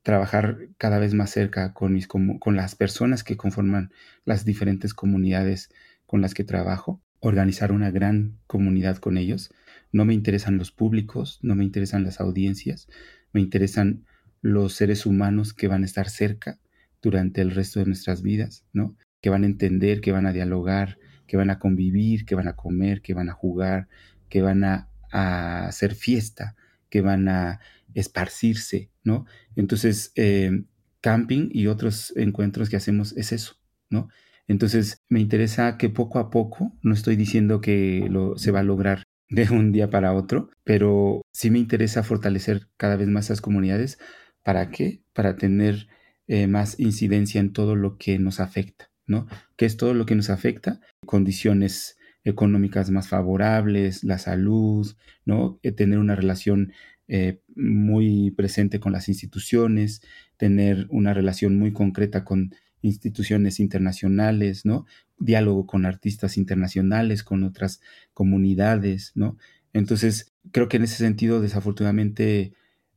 trabajar 0.03 0.69
cada 0.79 0.99
vez 0.99 1.15
más 1.15 1.31
cerca 1.31 1.73
con, 1.73 1.93
mis, 1.93 2.07
con 2.07 2.57
las 2.57 2.75
personas 2.77 3.25
que 3.25 3.37
conforman 3.37 3.91
las 4.25 4.45
diferentes 4.45 4.95
comunidades 4.95 5.71
con 6.07 6.21
las 6.21 6.35
que 6.35 6.45
trabajo, 6.45 7.01
organizar 7.21 7.73
una 7.73 7.91
gran 7.91 8.39
comunidad 8.47 8.99
con 8.99 9.17
ellos, 9.17 9.53
no 9.93 10.05
me 10.05 10.13
interesan 10.13 10.59
los 10.59 10.73
públicos, 10.73 11.39
no 11.43 11.55
me 11.55 11.65
interesan 11.65 12.05
las 12.05 12.21
audiencias, 12.21 12.87
me 13.33 13.41
interesan 13.41 14.05
los 14.43 14.75
seres 14.75 15.07
humanos 15.07 15.55
que 15.55 15.69
van 15.69 15.83
a 15.83 15.87
estar 15.87 16.11
cerca 16.11 16.59
durante 17.01 17.41
el 17.41 17.51
resto 17.51 17.81
de 17.81 17.87
nuestras 17.87 18.23
vidas, 18.23 18.67
¿no? 18.73 18.97
Que 19.23 19.31
van 19.31 19.45
a 19.45 19.47
entender, 19.47 20.01
que 20.01 20.13
van 20.13 20.27
a 20.27 20.33
dialogar, 20.33 20.99
que 21.27 21.37
van 21.37 21.49
a 21.49 21.59
convivir, 21.59 22.27
que 22.27 22.35
van 22.35 22.49
a 22.49 22.57
comer, 22.57 23.01
que 23.01 23.15
van 23.15 23.31
a 23.31 23.33
jugar, 23.33 23.89
que 24.29 24.43
van 24.43 24.65
a, 24.65 24.89
hacer 25.15 25.95
fiesta, 25.95 26.57
que 26.91 27.01
van 27.01 27.29
a 27.29 27.61
esparcirse, 27.95 28.91
¿no? 29.05 29.27
Entonces, 29.57 30.13
eh, 30.17 30.65
camping 31.01 31.49
y 31.53 31.69
otros 31.69 32.13
encuentros 32.17 32.69
que 32.69 32.77
hacemos 32.77 33.17
es 33.17 33.33
eso, 33.33 33.57
¿no? 33.91 34.09
Entonces, 34.49 35.03
me 35.09 35.21
interesa 35.21 35.79
que 35.79 35.89
poco 35.89 36.19
a 36.19 36.31
poco, 36.31 36.73
no 36.83 36.95
estoy 36.95 37.17
diciendo 37.17 37.61
que 37.61 38.07
lo, 38.11 38.37
se 38.37 38.51
va 38.51 38.61
a 38.61 38.65
lograr 38.65 39.05
de 39.29 39.49
un 39.51 39.73
día 39.73 39.91
para 39.91 40.13
otro, 40.13 40.51
pero 40.65 41.23
sí 41.33 41.51
me 41.51 41.59
interesa 41.59 42.03
fortalecer 42.03 42.69
cada 42.77 42.97
vez 42.97 43.09
más 43.09 43.27
esas 43.27 43.41
comunidades. 43.41 43.99
¿Para 44.43 44.71
qué? 44.71 45.03
Para 45.15 45.37
tener 45.37 45.89
eh, 46.27 46.47
más 46.47 46.79
incidencia 46.79 47.41
en 47.41 47.53
todo 47.53 47.77
lo 47.77 47.97
que 47.97 48.19
nos 48.19 48.41
afecta, 48.41 48.91
¿no? 49.07 49.27
¿Qué 49.57 49.67
es 49.67 49.77
todo 49.77 49.95
lo 49.95 50.07
que 50.07 50.15
nos 50.15 50.31
afecta? 50.31 50.81
Condiciones 51.07 51.97
económicas 52.25 52.91
más 52.91 53.09
favorables, 53.09 54.03
la 54.03 54.19
salud, 54.19 54.91
¿no? 55.25 55.59
Eh, 55.63 55.73
tener 55.73 55.99
una 55.99 56.17
relación 56.17 56.73
eh, 57.07 57.41
muy 57.55 58.31
presente 58.31 58.81
con 58.81 58.93
las 58.93 59.09
instituciones, 59.09 60.03
tener 60.39 60.87
una 60.89 61.13
relación 61.13 61.59
muy 61.59 61.73
concreta 61.73 62.25
con 62.25 62.55
instituciones 62.81 63.61
internacionales, 63.61 64.65
¿no? 64.65 64.87
Diálogo 65.19 65.67
con 65.67 65.87
artistas 65.87 66.37
internacionales, 66.39 67.23
con 67.23 67.45
otras 67.45 67.81
comunidades, 68.15 69.13
¿no? 69.15 69.37
Entonces, 69.75 70.33
creo 70.51 70.69
que 70.69 70.79
en 70.79 70.85
ese 70.85 70.97
sentido, 70.97 71.41
desafortunadamente, 71.41 72.55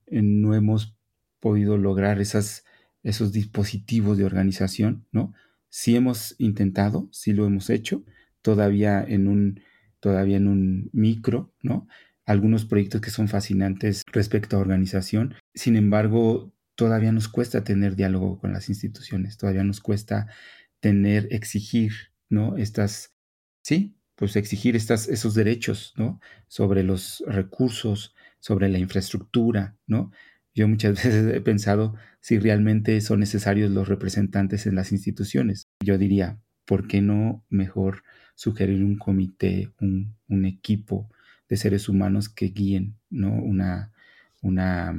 eh, 0.08 0.22
no 0.22 0.56
hemos 0.56 0.96
podido 1.40 1.78
lograr 1.78 2.22
esas, 2.22 2.64
esos 3.04 3.34
dispositivos 3.34 4.18
de 4.18 4.26
organización, 4.26 5.06
¿no? 5.12 5.34
Sí 5.70 5.96
hemos 5.96 6.36
intentado, 6.38 7.10
sí 7.12 7.34
lo 7.34 7.46
hemos 7.46 7.70
hecho, 7.70 8.06
todavía 8.42 9.04
en 9.06 9.28
un, 9.28 9.62
todavía 10.00 10.38
en 10.38 10.48
un 10.48 10.90
micro, 10.94 11.54
¿no? 11.62 11.88
Algunos 12.26 12.66
proyectos 12.66 13.02
que 13.02 13.10
son 13.10 13.28
fascinantes 13.28 14.04
respecto 14.12 14.58
a 14.58 14.60
organización. 14.60 15.36
Sin 15.54 15.76
embargo, 15.76 16.54
todavía 16.76 17.12
nos 17.12 17.28
cuesta 17.28 17.64
tener 17.64 17.96
diálogo 17.96 18.40
con 18.40 18.54
las 18.54 18.70
instituciones, 18.70 19.38
todavía 19.38 19.64
nos 19.64 19.82
cuesta 19.82 20.28
tener, 20.80 21.28
exigir, 21.32 21.94
¿no? 22.30 22.58
Estas, 22.58 23.14
sí, 23.64 23.98
pues 24.16 24.36
exigir 24.36 24.76
estas, 24.76 25.08
esos 25.08 25.34
derechos, 25.34 25.94
¿no? 25.98 26.20
Sobre 26.48 26.84
los 26.84 27.24
recursos, 27.28 28.16
sobre 28.40 28.70
la 28.70 28.80
infraestructura, 28.80 29.78
¿no? 29.88 30.12
Yo 30.54 30.68
muchas 30.68 30.94
veces 31.04 31.34
he 31.34 31.42
pensado 31.42 31.96
si 32.20 32.40
realmente 32.40 33.00
son 33.02 33.20
necesarios 33.20 33.72
los 33.72 33.88
representantes 33.88 34.66
en 34.66 34.76
las 34.76 34.92
instituciones. 34.92 35.68
Yo 35.84 35.98
diría, 35.98 36.40
¿por 36.66 36.88
qué 36.88 37.02
no 37.02 37.46
mejor 37.50 38.04
sugerir 38.38 38.84
un 38.84 38.98
comité, 39.00 39.72
un, 39.82 40.16
un 40.30 40.46
equipo 40.46 41.10
de 41.50 41.58
seres 41.58 41.90
humanos 41.90 42.30
que 42.30 42.50
guíen, 42.50 42.96
¿no? 43.10 43.34
Una, 43.34 43.92
una, 44.44 44.96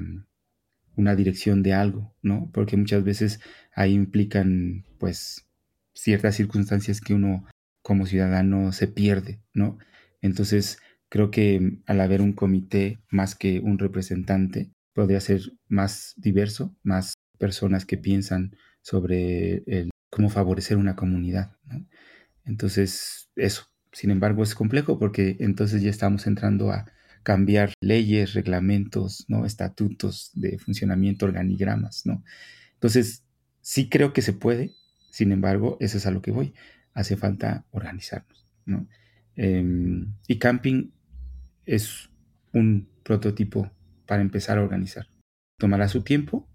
una 0.97 1.15
dirección 1.15 1.63
de 1.63 1.73
algo, 1.73 2.13
¿no? 2.21 2.51
Porque 2.53 2.77
muchas 2.77 3.05
veces 3.05 3.41
ahí 3.73 3.95
implican, 3.95 4.85
pues, 4.99 5.47
ciertas 5.95 6.35
circunstancias 6.35 7.01
que 7.01 7.15
uno 7.15 7.47
como 7.81 8.07
ciudadano 8.07 8.73
se 8.73 8.89
pierde, 8.89 9.41
¿no? 9.55 9.79
Entonces, 10.21 10.81
creo 11.09 11.31
que 11.31 11.79
al 11.87 12.01
haber 12.01 12.21
un 12.21 12.33
comité 12.33 12.99
más 13.09 13.37
que 13.37 13.61
un 13.61 13.79
representante, 13.79 14.73
podría 14.95 15.21
ser 15.21 15.43
más 15.69 16.15
diverso, 16.17 16.75
más 16.83 17.15
personas 17.39 17.87
que 17.87 17.99
piensan 17.99 18.57
sobre 18.83 19.63
el, 19.67 19.91
cómo 20.11 20.29
favorecer 20.29 20.77
una 20.77 20.97
comunidad, 20.97 21.57
¿no? 21.67 21.87
Entonces, 22.49 23.28
eso. 23.39 23.67
Sin 23.93 24.11
embargo, 24.11 24.43
es 24.43 24.55
complejo 24.55 24.99
porque 24.99 25.37
entonces 25.41 25.83
ya 25.83 25.91
estamos 25.91 26.27
entrando 26.27 26.71
a 26.71 26.87
cambiar 27.23 27.73
leyes, 27.81 28.35
reglamentos, 28.35 29.25
¿no? 29.29 29.45
estatutos 29.45 30.31
de 30.35 30.59
funcionamiento, 30.59 31.27
organigramas, 31.27 32.07
¿no? 32.07 32.25
Entonces, 32.75 33.25
sí 33.61 33.89
creo 33.89 34.13
que 34.13 34.23
se 34.23 34.33
puede, 34.33 34.73
sin 35.11 35.33
embargo, 35.33 35.77
eso 35.81 35.99
es 35.99 36.07
a 36.07 36.11
lo 36.11 36.23
que 36.23 36.31
voy. 36.31 36.55
Hace 36.95 37.17
falta 37.17 37.67
organizarnos, 37.71 38.47
¿no? 38.65 38.89
Em, 39.37 40.15
y 40.27 40.39
camping 40.39 40.91
es 41.67 42.09
un 42.53 42.89
prototipo 43.03 43.71
para 44.07 44.23
empezar 44.23 44.59
a 44.59 44.63
organizar. 44.63 45.09
Tomará 45.59 45.89
su 45.89 46.03
tiempo 46.03 46.49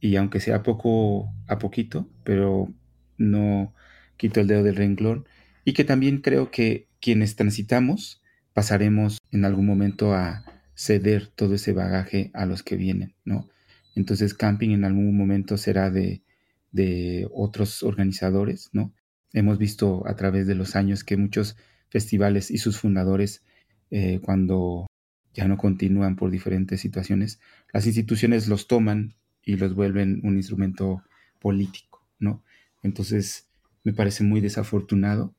y 0.00 0.16
aunque 0.16 0.40
sea 0.40 0.62
poco 0.62 1.32
a 1.46 1.58
poquito, 1.58 2.08
pero 2.24 2.72
no 3.16 3.74
quito 4.16 4.40
el 4.40 4.46
dedo 4.46 4.62
del 4.62 4.76
renglón, 4.76 5.26
y 5.64 5.72
que 5.72 5.84
también 5.84 6.18
creo 6.18 6.50
que 6.50 6.88
quienes 7.00 7.36
transitamos 7.36 8.22
pasaremos 8.52 9.18
en 9.30 9.44
algún 9.44 9.66
momento 9.66 10.14
a 10.14 10.44
ceder 10.74 11.26
todo 11.28 11.54
ese 11.54 11.72
bagaje 11.72 12.30
a 12.34 12.46
los 12.46 12.62
que 12.62 12.76
vienen, 12.76 13.14
¿no? 13.24 13.48
Entonces 13.94 14.34
camping 14.34 14.70
en 14.70 14.84
algún 14.84 15.16
momento 15.16 15.56
será 15.56 15.90
de, 15.90 16.22
de 16.72 17.28
otros 17.32 17.82
organizadores, 17.82 18.70
¿no? 18.72 18.92
Hemos 19.32 19.58
visto 19.58 20.06
a 20.06 20.16
través 20.16 20.46
de 20.46 20.54
los 20.54 20.76
años 20.76 21.04
que 21.04 21.16
muchos 21.16 21.56
festivales 21.88 22.50
y 22.50 22.58
sus 22.58 22.78
fundadores, 22.78 23.44
eh, 23.90 24.20
cuando 24.22 24.86
ya 25.34 25.46
no 25.46 25.56
continúan 25.56 26.16
por 26.16 26.30
diferentes 26.30 26.80
situaciones, 26.80 27.40
las 27.72 27.86
instituciones 27.86 28.48
los 28.48 28.66
toman 28.66 29.14
y 29.44 29.56
los 29.56 29.74
vuelven 29.74 30.20
un 30.24 30.36
instrumento 30.36 31.02
político, 31.38 32.06
¿no? 32.18 32.42
Entonces, 32.82 33.48
me 33.84 33.92
parece 33.92 34.24
muy 34.24 34.40
desafortunado, 34.40 35.34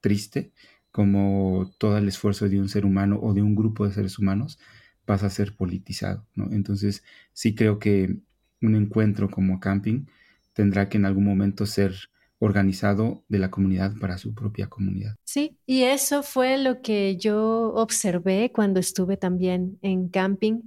Triste, 0.00 0.52
como 0.90 1.72
todo 1.78 1.98
el 1.98 2.08
esfuerzo 2.08 2.48
de 2.48 2.60
un 2.60 2.68
ser 2.68 2.84
humano 2.84 3.18
o 3.22 3.34
de 3.34 3.42
un 3.42 3.54
grupo 3.54 3.86
de 3.86 3.92
seres 3.92 4.18
humanos 4.18 4.58
pasa 5.04 5.26
a 5.26 5.30
ser 5.30 5.56
politizado. 5.56 6.26
Entonces, 6.50 7.02
sí 7.32 7.54
creo 7.54 7.78
que 7.78 8.16
un 8.62 8.74
encuentro 8.76 9.30
como 9.30 9.60
camping 9.60 10.06
tendrá 10.52 10.88
que 10.88 10.98
en 10.98 11.04
algún 11.04 11.24
momento 11.24 11.66
ser 11.66 11.94
organizado 12.38 13.24
de 13.28 13.38
la 13.38 13.50
comunidad 13.50 13.94
para 14.00 14.18
su 14.18 14.34
propia 14.34 14.68
comunidad. 14.68 15.16
Sí, 15.24 15.56
y 15.66 15.82
eso 15.82 16.22
fue 16.22 16.58
lo 16.58 16.80
que 16.82 17.16
yo 17.16 17.72
observé 17.74 18.52
cuando 18.52 18.80
estuve 18.80 19.16
también 19.16 19.78
en 19.82 20.08
camping. 20.08 20.60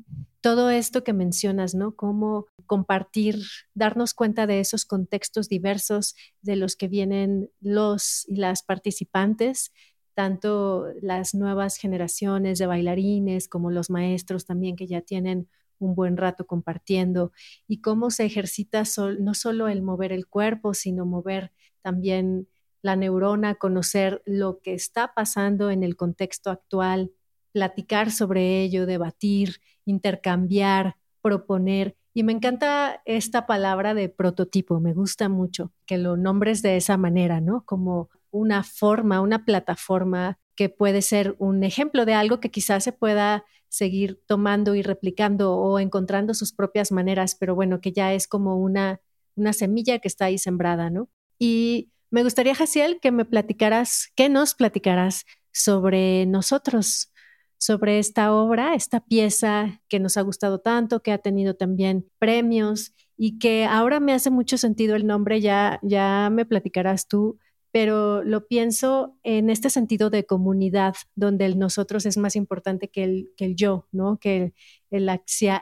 Todo 0.47 0.69
esto 0.69 1.03
que 1.03 1.12
mencionas, 1.12 1.75
¿no? 1.75 1.97
Cómo 1.97 2.45
compartir, 2.67 3.36
darnos 3.73 4.13
cuenta 4.13 4.47
de 4.47 4.62
esos 4.62 4.86
contextos 4.86 5.49
diversos 5.49 6.15
de 6.41 6.55
los 6.55 6.77
que 6.77 6.88
vienen 6.88 7.51
los 7.60 8.23
y 8.29 8.38
las 8.38 8.63
participantes, 8.63 9.73
tanto 10.13 10.86
las 11.01 11.36
nuevas 11.36 11.75
generaciones 11.75 12.60
de 12.60 12.65
bailarines 12.65 13.49
como 13.49 13.71
los 13.71 13.89
maestros 13.89 14.45
también 14.45 14.77
que 14.77 14.88
ya 14.88 15.01
tienen 15.01 15.49
un 15.79 15.95
buen 15.95 16.15
rato 16.15 16.47
compartiendo 16.47 17.33
y 17.67 17.81
cómo 17.81 18.10
se 18.10 18.23
ejercita 18.23 18.83
no 19.19 19.33
solo 19.33 19.67
el 19.67 19.81
mover 19.81 20.13
el 20.13 20.27
cuerpo, 20.27 20.73
sino 20.73 21.05
mover 21.05 21.51
también 21.81 22.47
la 22.81 22.95
neurona, 22.95 23.55
conocer 23.55 24.21
lo 24.25 24.62
que 24.62 24.73
está 24.75 25.13
pasando 25.13 25.71
en 25.71 25.83
el 25.83 25.97
contexto 25.97 26.51
actual, 26.51 27.12
platicar 27.57 28.11
sobre 28.11 28.61
ello, 28.61 28.85
debatir, 28.85 29.61
intercambiar, 29.83 30.95
proponer. 31.23 31.95
Y 32.13 32.21
me 32.21 32.31
encanta 32.31 33.01
esta 33.05 33.47
palabra 33.47 33.95
de 33.95 34.09
prototipo, 34.09 34.79
me 34.79 34.93
gusta 34.93 35.27
mucho 35.27 35.71
que 35.87 35.97
lo 35.97 36.17
nombres 36.17 36.61
de 36.61 36.77
esa 36.77 36.97
manera, 36.97 37.41
¿no? 37.41 37.63
Como 37.65 38.11
una 38.29 38.61
forma, 38.61 39.21
una 39.21 39.43
plataforma 39.43 40.37
que 40.55 40.69
puede 40.69 41.01
ser 41.01 41.35
un 41.39 41.63
ejemplo 41.63 42.05
de 42.05 42.13
algo 42.13 42.39
que 42.39 42.51
quizás 42.51 42.83
se 42.83 42.91
pueda 42.91 43.43
seguir 43.69 44.21
tomando 44.27 44.75
y 44.75 44.83
replicando 44.83 45.55
o 45.55 45.79
encontrando 45.79 46.35
sus 46.35 46.53
propias 46.53 46.91
maneras, 46.91 47.35
pero 47.39 47.55
bueno, 47.55 47.81
que 47.81 47.91
ya 47.91 48.13
es 48.13 48.27
como 48.27 48.57
una, 48.57 49.01
una 49.35 49.51
semilla 49.51 49.97
que 49.97 50.07
está 50.07 50.25
ahí 50.25 50.37
sembrada, 50.37 50.91
¿no? 50.91 51.09
Y 51.39 51.89
me 52.11 52.21
gustaría, 52.21 52.53
Jaciel, 52.53 52.99
que 53.01 53.11
me 53.11 53.25
platicaras, 53.25 54.11
que 54.15 54.29
nos 54.29 54.53
platicaras 54.53 55.25
sobre 55.51 56.27
nosotros, 56.27 57.11
sobre 57.57 57.99
esta 57.99 58.33
obra, 58.33 58.75
esta 58.75 58.99
pieza 59.01 59.81
que 59.87 59.99
nos 59.99 60.17
ha 60.17 60.21
gustado 60.21 60.59
tanto, 60.59 61.01
que 61.01 61.11
ha 61.11 61.17
tenido 61.17 61.55
también 61.55 62.09
premios 62.19 62.93
y 63.17 63.39
que 63.39 63.65
ahora 63.65 63.99
me 63.99 64.13
hace 64.13 64.29
mucho 64.29 64.57
sentido 64.57 64.95
el 64.95 65.07
nombre, 65.07 65.41
ya, 65.41 65.79
ya 65.81 66.29
me 66.31 66.45
platicarás 66.45 67.07
tú, 67.07 67.39
pero 67.71 68.23
lo 68.23 68.47
pienso 68.47 69.17
en 69.23 69.49
este 69.49 69.69
sentido 69.69 70.09
de 70.09 70.25
comunidad, 70.25 70.95
donde 71.15 71.45
el 71.45 71.59
nosotros 71.59 72.05
es 72.05 72.17
más 72.17 72.35
importante 72.35 72.89
que 72.89 73.03
el, 73.03 73.31
que 73.37 73.45
el 73.45 73.55
yo, 73.55 73.87
¿no? 73.91 74.17
Que 74.19 74.53
el, 74.91 75.09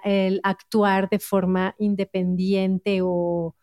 el, 0.04 0.40
actuar 0.44 1.10
de 1.10 1.20
forma 1.20 1.76
independiente 1.80 3.00
o 3.02 3.56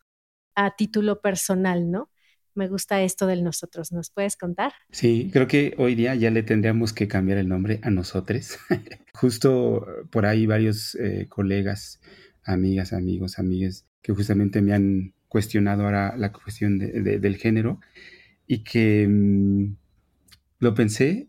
a 0.54 0.74
título 0.76 1.20
personal, 1.20 1.90
¿no? 1.90 2.10
Me 2.54 2.68
gusta 2.68 3.02
esto 3.02 3.26
del 3.26 3.44
nosotros. 3.44 3.92
¿Nos 3.92 4.10
puedes 4.10 4.36
contar? 4.36 4.72
Sí, 4.90 5.30
creo 5.32 5.46
que 5.46 5.74
hoy 5.78 5.94
día 5.94 6.14
ya 6.14 6.30
le 6.30 6.42
tendríamos 6.42 6.92
que 6.92 7.08
cambiar 7.08 7.38
el 7.38 7.48
nombre 7.48 7.80
a 7.82 7.90
nosotros. 7.90 8.58
Justo 9.14 9.86
por 10.10 10.26
ahí 10.26 10.46
varios 10.46 10.94
eh, 10.96 11.26
colegas, 11.28 12.00
amigas, 12.44 12.92
amigos, 12.92 13.38
amigas, 13.38 13.86
que 14.02 14.12
justamente 14.12 14.60
me 14.60 14.74
han 14.74 15.14
cuestionado 15.28 15.84
ahora 15.84 16.14
la 16.16 16.32
cuestión 16.32 16.78
del 16.78 17.36
género 17.36 17.80
y 18.46 18.64
que 18.64 19.08
mm, 19.08 19.76
lo 20.58 20.74
pensé, 20.74 21.28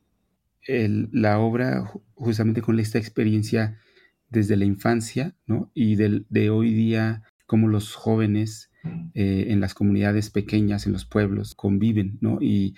la 0.68 1.40
obra 1.40 1.90
justamente 2.16 2.62
con 2.62 2.80
esta 2.80 2.98
experiencia 2.98 3.80
desde 4.30 4.58
la 4.58 4.66
infancia, 4.66 5.36
¿no? 5.46 5.72
Y 5.74 5.96
de 5.96 6.50
hoy 6.50 6.74
día, 6.74 7.24
cómo 7.46 7.68
los 7.68 7.96
jóvenes 7.96 8.72
eh, 9.14 9.46
en 9.50 9.60
las 9.60 9.74
comunidades 9.74 10.30
pequeñas, 10.30 10.86
en 10.86 10.94
los 10.94 11.06
pueblos, 11.06 11.56
conviven, 11.56 12.18
¿no? 12.22 12.40
Y, 12.42 12.76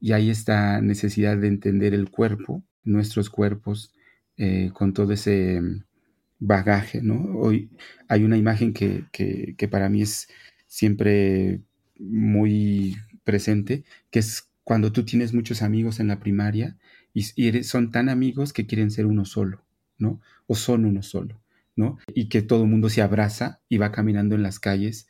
y 0.00 0.12
hay 0.12 0.30
esta 0.30 0.80
necesidad 0.80 1.36
de 1.36 1.48
entender 1.48 1.94
el 1.94 2.10
cuerpo, 2.10 2.64
nuestros 2.84 3.30
cuerpos, 3.30 3.94
eh, 4.36 4.70
con 4.72 4.92
todo 4.92 5.12
ese 5.12 5.60
bagaje, 6.38 7.02
¿no? 7.02 7.38
Hoy 7.38 7.70
hay 8.08 8.24
una 8.24 8.36
imagen 8.36 8.72
que, 8.72 9.04
que, 9.12 9.54
que 9.56 9.68
para 9.68 9.88
mí 9.88 10.02
es 10.02 10.28
siempre 10.68 11.60
muy 11.98 12.96
presente, 13.24 13.84
que 14.10 14.20
es 14.20 14.48
cuando 14.62 14.92
tú 14.92 15.04
tienes 15.04 15.34
muchos 15.34 15.62
amigos 15.62 15.98
en 15.98 16.08
la 16.08 16.20
primaria 16.20 16.76
y, 17.14 17.22
son 17.64 17.90
tan 17.90 18.08
amigos 18.08 18.52
que 18.52 18.66
quieren 18.66 18.90
ser 18.90 19.06
uno 19.06 19.24
solo, 19.24 19.64
¿no? 19.96 20.20
O 20.46 20.54
son 20.54 20.84
uno 20.84 21.02
solo, 21.02 21.40
Y 22.14 22.28
que 22.28 22.42
todo 22.42 22.62
el 22.62 22.68
mundo 22.68 22.88
se 22.88 23.02
abraza 23.02 23.60
y 23.68 23.78
va 23.78 23.92
caminando 23.92 24.34
en 24.34 24.42
las 24.42 24.58
calles 24.58 25.06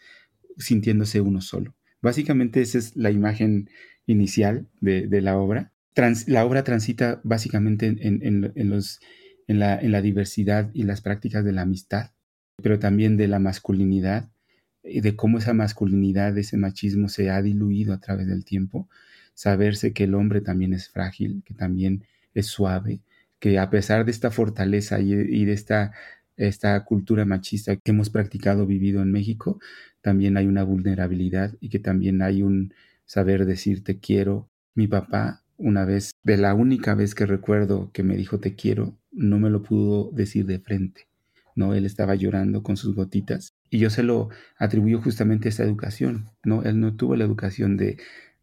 sintiéndose 0.56 1.20
uno 1.20 1.40
solo. 1.40 1.74
Básicamente 2.02 2.60
esa 2.60 2.78
es 2.78 2.96
la 2.96 3.10
imagen 3.10 3.70
inicial 4.06 4.66
de, 4.80 5.08
la 5.20 5.36
obra. 5.36 5.72
la 6.26 6.44
obra 6.44 6.64
transita 6.64 7.20
básicamente 7.24 7.86
en, 7.86 8.70
los, 8.70 9.00
en, 9.46 9.58
la, 9.58 9.78
en 9.78 9.92
la 9.92 10.02
diversidad 10.02 10.70
y 10.72 10.84
las 10.84 11.00
prácticas 11.00 11.44
de 11.44 11.52
la 11.52 11.62
amistad, 11.62 12.12
pero 12.62 12.78
también 12.78 13.16
de 13.16 13.28
la 13.28 13.38
masculinidad 13.38 14.28
y 14.82 15.00
de 15.00 15.16
cómo 15.16 15.38
esa 15.38 15.54
masculinidad, 15.54 16.36
ese 16.38 16.56
machismo 16.56 17.08
se 17.08 17.30
ha 17.30 17.42
diluido 17.42 17.92
a 17.92 18.00
través 18.00 18.26
del 18.26 18.44
tiempo, 18.44 18.88
saberse 19.34 19.92
que 19.92 20.04
el 20.04 20.14
hombre 20.14 20.40
también 20.40 20.72
es 20.72 20.88
frágil, 20.88 21.42
que 21.44 21.54
también 21.54 22.04
es 22.34 22.46
suave, 22.46 23.00
que 23.38 23.58
a 23.58 23.70
pesar 23.70 24.04
de 24.04 24.10
esta 24.10 24.30
fortaleza 24.30 25.00
y, 25.00 25.44
de 25.44 25.52
esta, 25.52 25.92
esta 26.38 26.82
cultura 26.84 27.24
machista 27.24 27.76
que 27.76 27.90
hemos 27.90 28.10
practicado, 28.10 28.66
vivido 28.66 29.02
en 29.02 29.12
México, 29.12 29.60
también 30.00 30.36
hay 30.36 30.46
una 30.46 30.62
vulnerabilidad 30.62 31.54
y 31.60 31.68
que 31.68 31.78
también 31.78 32.22
hay 32.22 32.42
un 32.42 32.72
saber 33.04 33.44
decir 33.44 33.84
te 33.84 33.98
quiero. 33.98 34.48
Mi 34.74 34.86
papá 34.86 35.42
una 35.58 35.84
vez, 35.84 36.12
de 36.22 36.36
la 36.36 36.54
única 36.54 36.94
vez 36.94 37.14
que 37.14 37.26
recuerdo 37.26 37.90
que 37.92 38.04
me 38.04 38.16
dijo 38.16 38.38
te 38.38 38.54
quiero, 38.54 38.96
no 39.10 39.38
me 39.38 39.50
lo 39.50 39.62
pudo 39.62 40.10
decir 40.12 40.46
de 40.46 40.60
frente, 40.60 41.08
¿no? 41.56 41.74
Él 41.74 41.84
estaba 41.84 42.14
llorando 42.14 42.62
con 42.62 42.76
sus 42.76 42.94
gotitas 42.94 43.54
y 43.68 43.78
yo 43.78 43.90
se 43.90 44.04
lo 44.04 44.30
atribuyo 44.56 45.02
justamente 45.02 45.48
a 45.48 45.50
esa 45.50 45.64
educación, 45.64 46.30
¿no? 46.44 46.62
Él 46.62 46.80
no 46.80 46.94
tuvo 46.94 47.16
la 47.16 47.24
educación 47.24 47.76
de, 47.76 47.98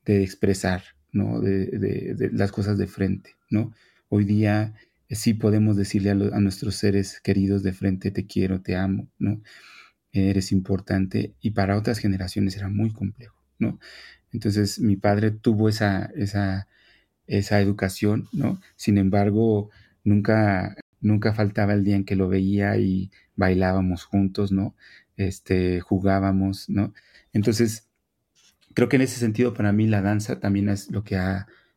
de 0.05 0.23
expresar, 0.23 0.83
¿no? 1.13 1.39
De, 1.39 1.67
de, 1.67 2.29
las 2.33 2.51
cosas 2.51 2.77
de 2.77 2.87
frente, 2.87 3.31
¿no? 3.49 3.73
Hoy 4.09 4.25
día 4.25 4.73
sí 5.09 5.33
podemos 5.33 5.77
decirle 5.77 6.11
a, 6.11 6.15
nuestros 6.39 6.75
seres 6.75 7.19
queridos 7.21 7.63
de 7.63 7.73
frente, 7.73 8.11
te 8.11 8.25
quiero, 8.25 8.61
te 8.61 8.75
amo, 8.75 9.07
¿no? 9.19 9.41
Eres 10.11 10.51
importante 10.51 11.35
y 11.41 11.51
para 11.51 11.77
otras 11.77 11.99
generaciones 11.99 12.55
era 12.55 12.69
muy 12.69 12.91
complejo, 12.91 13.35
¿no? 13.59 13.79
Entonces 14.31 14.79
mi 14.79 14.95
padre 14.95 15.31
tuvo 15.31 15.69
esa, 15.69 16.11
esa, 16.15 16.67
esa 17.27 17.61
educación, 17.61 18.27
¿no? 18.33 18.61
Sin 18.75 18.97
embargo, 18.97 19.69
nunca, 20.03 20.75
nunca 21.01 21.33
faltaba 21.33 21.73
el 21.73 21.83
día 21.83 21.95
en 21.95 22.05
que 22.05 22.15
lo 22.15 22.29
veía 22.29 22.77
y 22.77 23.11
bailábamos 23.35 24.05
juntos, 24.05 24.51
¿no? 24.51 24.75
Este, 25.17 25.81
jugábamos, 25.81 26.69
¿no? 26.69 26.93
Entonces, 27.33 27.89
creo 28.73 28.89
que 28.89 28.97
en 28.97 29.03
ese 29.03 29.19
sentido 29.19 29.53
para 29.53 29.71
mí 29.71 29.87
la 29.87 30.01
danza 30.01 30.39
también 30.39 30.69
es 30.69 30.91
lo 30.91 31.03
que 31.03 31.17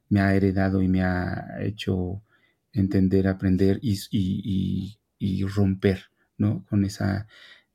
me 0.08 0.20
ha 0.20 0.34
heredado 0.34 0.82
y 0.82 0.88
me 0.88 1.02
ha 1.02 1.58
hecho 1.60 2.22
entender, 2.78 3.28
aprender 3.28 3.78
y, 3.82 4.96
romper, 5.54 6.04
¿no? 6.36 6.64
Con 6.68 6.84
esa, 6.84 7.26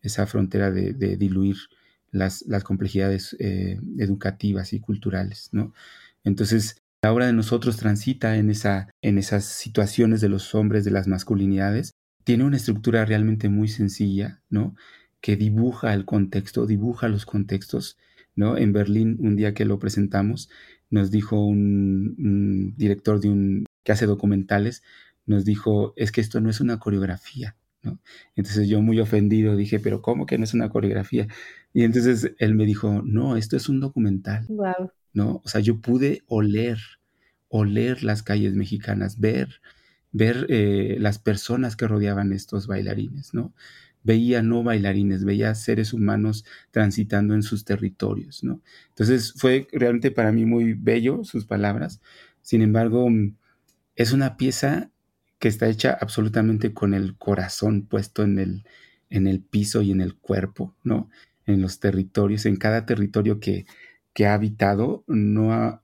esa 0.01 0.25
frontera 0.25 0.71
de, 0.71 0.93
diluir 1.17 1.57
las, 2.11 2.43
complejidades 2.63 3.35
eh, 3.39 3.79
educativas 3.97 4.73
y 4.73 4.79
culturales, 4.79 5.49
¿no? 5.51 5.73
Entonces, 6.23 6.77
la 7.01 7.11
obra 7.11 7.25
de 7.25 7.33
nosotros 7.33 7.77
transita 7.77 8.37
en, 8.37 8.49
esa, 8.49 8.89
en 9.01 9.17
esas 9.17 9.45
situaciones 9.45 10.21
de 10.21 10.29
los 10.29 10.55
hombres, 10.55 10.85
de 10.85 10.91
las 10.91 11.07
masculinidades, 11.07 11.91
tiene 12.23 12.45
una 12.45 12.57
estructura 12.57 13.03
realmente 13.05 13.49
muy 13.49 13.67
sencilla, 13.67 14.41
¿no? 14.49 14.75
Que 15.19 15.35
dibuja 15.35 15.93
el 15.93 16.05
contexto, 16.05 16.65
dibuja 16.65 17.09
los 17.09 17.25
contextos, 17.25 17.97
¿no? 18.35 18.57
En 18.57 18.71
Berlín, 18.71 19.17
un 19.19 19.35
día 19.35 19.53
que 19.53 19.65
lo 19.65 19.79
presentamos, 19.79 20.49
nos 20.89 21.11
dijo 21.11 21.43
un 21.45 22.73
director 22.77 23.19
de 23.19 23.29
un, 23.29 23.65
que 23.83 23.91
hace 23.91 24.05
documentales, 24.05 24.83
nos 25.25 25.45
dijo, 25.45 25.93
es 25.95 26.11
que 26.11 26.21
esto 26.21 26.41
no 26.41 26.49
es 26.49 26.59
una 26.61 26.79
coreografía, 26.79 27.55
entonces 28.35 28.67
yo 28.67 28.81
muy 28.81 28.99
ofendido 28.99 29.55
dije, 29.55 29.79
pero 29.79 30.01
¿cómo 30.01 30.25
que 30.25 30.37
no 30.37 30.43
es 30.43 30.53
una 30.53 30.69
coreografía? 30.69 31.27
Y 31.73 31.83
entonces 31.83 32.31
él 32.37 32.55
me 32.55 32.65
dijo, 32.65 33.01
no, 33.03 33.35
esto 33.35 33.57
es 33.57 33.69
un 33.69 33.79
documental. 33.79 34.47
¿No? 35.13 35.41
O 35.43 35.47
sea, 35.47 35.61
yo 35.61 35.79
pude 35.79 36.23
oler, 36.27 36.79
oler 37.47 38.03
las 38.03 38.23
calles 38.23 38.55
mexicanas, 38.55 39.19
ver, 39.19 39.61
ver 40.11 40.47
eh, 40.49 40.97
las 40.99 41.19
personas 41.19 41.75
que 41.75 41.87
rodeaban 41.87 42.33
estos 42.33 42.67
bailarines, 42.67 43.33
¿no? 43.33 43.53
Veía 44.01 44.41
no 44.41 44.63
bailarines, 44.63 45.23
veía 45.23 45.53
seres 45.55 45.93
humanos 45.93 46.45
transitando 46.71 47.35
en 47.35 47.43
sus 47.43 47.63
territorios, 47.63 48.43
¿no? 48.43 48.61
Entonces 48.89 49.33
fue 49.37 49.67
realmente 49.71 50.11
para 50.11 50.31
mí 50.31 50.45
muy 50.45 50.73
bello 50.73 51.23
sus 51.23 51.45
palabras. 51.45 52.01
Sin 52.41 52.61
embargo, 52.61 53.07
es 53.95 54.11
una 54.13 54.37
pieza 54.37 54.91
que 55.39 55.47
está 55.47 55.67
hecha 55.67 55.97
absolutamente 55.99 56.73
con 56.73 56.93
el 56.93 57.17
corazón 57.17 57.85
puesto 57.87 58.23
en 58.23 58.39
el, 58.39 58.63
en 59.09 59.27
el 59.27 59.41
piso 59.41 59.81
y 59.81 59.91
en 59.91 60.01
el 60.01 60.15
cuerpo, 60.15 60.75
¿no? 60.83 61.09
En 61.45 61.61
los 61.61 61.79
territorios, 61.79 62.45
en 62.45 62.55
cada 62.55 62.85
territorio 62.85 63.39
que, 63.39 63.65
que 64.13 64.25
ha 64.27 64.33
habitado, 64.35 65.03
no 65.07 65.53
ha, 65.53 65.83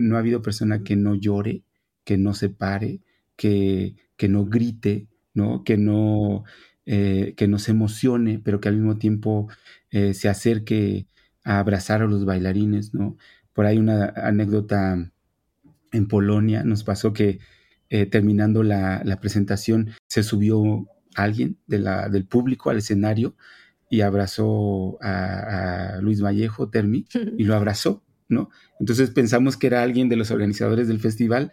no 0.00 0.16
ha 0.16 0.18
habido 0.20 0.42
persona 0.42 0.82
que 0.82 0.96
no 0.96 1.14
llore, 1.14 1.62
que 2.04 2.18
no 2.18 2.34
se 2.34 2.48
pare, 2.50 3.00
que, 3.36 3.96
que 4.16 4.28
no 4.28 4.44
grite, 4.46 5.08
¿no? 5.34 5.64
Que 5.64 5.76
no, 5.76 6.44
eh, 6.86 7.34
que 7.36 7.48
no 7.48 7.58
se 7.58 7.72
emocione, 7.72 8.38
pero 8.42 8.60
que 8.60 8.68
al 8.68 8.76
mismo 8.76 8.98
tiempo 8.98 9.48
eh, 9.90 10.14
se 10.14 10.28
acerque 10.28 11.06
a 11.44 11.58
abrazar 11.58 12.02
a 12.02 12.06
los 12.06 12.24
bailarines, 12.24 12.94
¿no? 12.94 13.16
Por 13.52 13.66
ahí 13.66 13.78
una 13.78 14.12
anécdota 14.16 15.10
en 15.92 16.08
Polonia 16.08 16.64
nos 16.64 16.84
pasó 16.84 17.12
que 17.12 17.40
eh, 17.88 18.06
terminando 18.06 18.62
la, 18.62 19.18
presentación, 19.20 19.90
se 20.06 20.22
subió 20.22 20.86
alguien 21.16 21.58
de 21.66 21.80
la, 21.80 22.08
del 22.08 22.24
público 22.24 22.70
al 22.70 22.78
escenario 22.78 23.34
y 23.90 24.02
abrazó 24.02 24.96
a, 25.02 25.98
Luis 26.00 26.22
Vallejo, 26.22 26.70
Termi, 26.70 27.06
y 27.36 27.44
lo 27.44 27.56
abrazó, 27.56 28.04
¿no? 28.28 28.50
Entonces 28.78 29.10
pensamos 29.10 29.56
que 29.56 29.66
era 29.66 29.82
alguien 29.82 30.08
de 30.08 30.16
los 30.16 30.30
organizadores 30.30 30.86
del 30.86 31.00
festival 31.00 31.50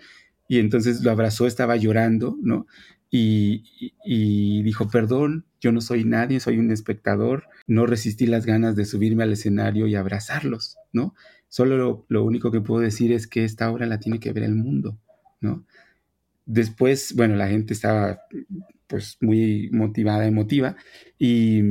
y 0.47 0.59
entonces 0.59 1.01
lo 1.01 1.09
abrazó, 1.11 1.47
estaba 1.47 1.75
llorando, 1.75 2.37
¿no? 2.41 2.67
Y, 3.09 4.61
dijo, 4.63 4.89
perdón, 4.89 5.45
yo 5.59 5.71
no 5.71 5.81
soy 5.81 6.03
nadie, 6.03 6.39
soy 6.39 6.59
un 6.59 6.71
espectador, 6.71 7.45
no 7.65 7.85
resistí 7.85 8.27
las 8.27 8.45
ganas 8.45 8.75
de 8.75 8.85
subirme 8.85 9.23
al 9.23 9.31
escenario 9.33 9.87
y 9.87 9.95
abrazarlos, 9.95 10.77
¿no? 10.93 11.15
Solo 11.49 11.77
lo, 11.77 12.05
lo 12.09 12.23
único 12.23 12.51
que 12.51 12.61
puedo 12.61 12.81
decir 12.81 13.11
es 13.11 13.27
que 13.27 13.43
esta 13.43 13.71
obra 13.71 13.85
la 13.85 13.99
tiene 13.99 14.19
que 14.19 14.33
ver 14.33 14.43
el 14.43 14.55
mundo, 14.55 14.97
¿no? 15.41 15.65
Después, 16.45 17.13
bueno, 17.15 17.35
la 17.35 17.47
gente 17.49 17.73
estaba 17.73 18.21
pues 18.87 19.17
muy 19.21 19.69
motivada, 19.71 20.25
emotiva, 20.25 20.77
y, 21.19 21.61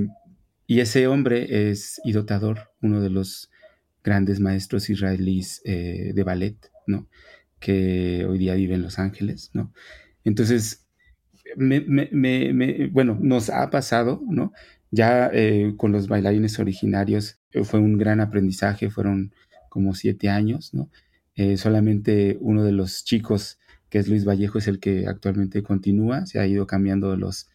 y 0.66 0.80
ese 0.80 1.06
hombre 1.06 1.70
es 1.70 2.00
Idotador, 2.04 2.70
uno 2.82 3.00
de 3.00 3.10
los 3.10 3.50
grandes 4.04 4.38
maestros 4.38 4.88
israelíes 4.90 5.62
eh, 5.64 6.12
de 6.14 6.22
ballet, 6.22 6.56
¿no? 6.86 7.08
Que 7.58 8.26
hoy 8.28 8.38
día 8.38 8.54
vive 8.54 8.74
en 8.74 8.82
Los 8.82 8.98
Ángeles, 8.98 9.50
¿no? 9.54 9.72
Entonces, 10.24 10.86
me, 11.56 11.80
me, 11.80 12.86
bueno, 12.88 13.18
nos 13.20 13.50
ha 13.50 13.70
pasado, 13.70 14.22
¿no? 14.28 14.52
Ya 14.90 15.30
eh, 15.32 15.74
con 15.76 15.92
los 15.92 16.08
bailarines 16.08 16.58
originarios 16.58 17.38
eh, 17.52 17.64
fue 17.64 17.80
un 17.80 17.98
gran 17.98 18.20
aprendizaje, 18.20 18.90
fueron 18.90 19.32
como 19.68 19.94
siete 19.94 20.28
años, 20.28 20.74
¿no? 20.74 20.90
solamente 21.56 22.38
uno 22.40 22.64
de 22.64 22.72
los 22.72 23.04
chicos 23.04 23.58
que 23.90 23.98
es 23.98 24.08
Luis 24.08 24.24
Vallejo, 24.24 24.58
es 24.58 24.68
el 24.68 24.80
que 24.80 25.06
actualmente 25.06 25.62
continúa, 25.62 26.26
se 26.26 26.40
ha 26.40 26.46
ido 26.46 26.66
cambiando 26.66 27.16
los, 27.16 27.48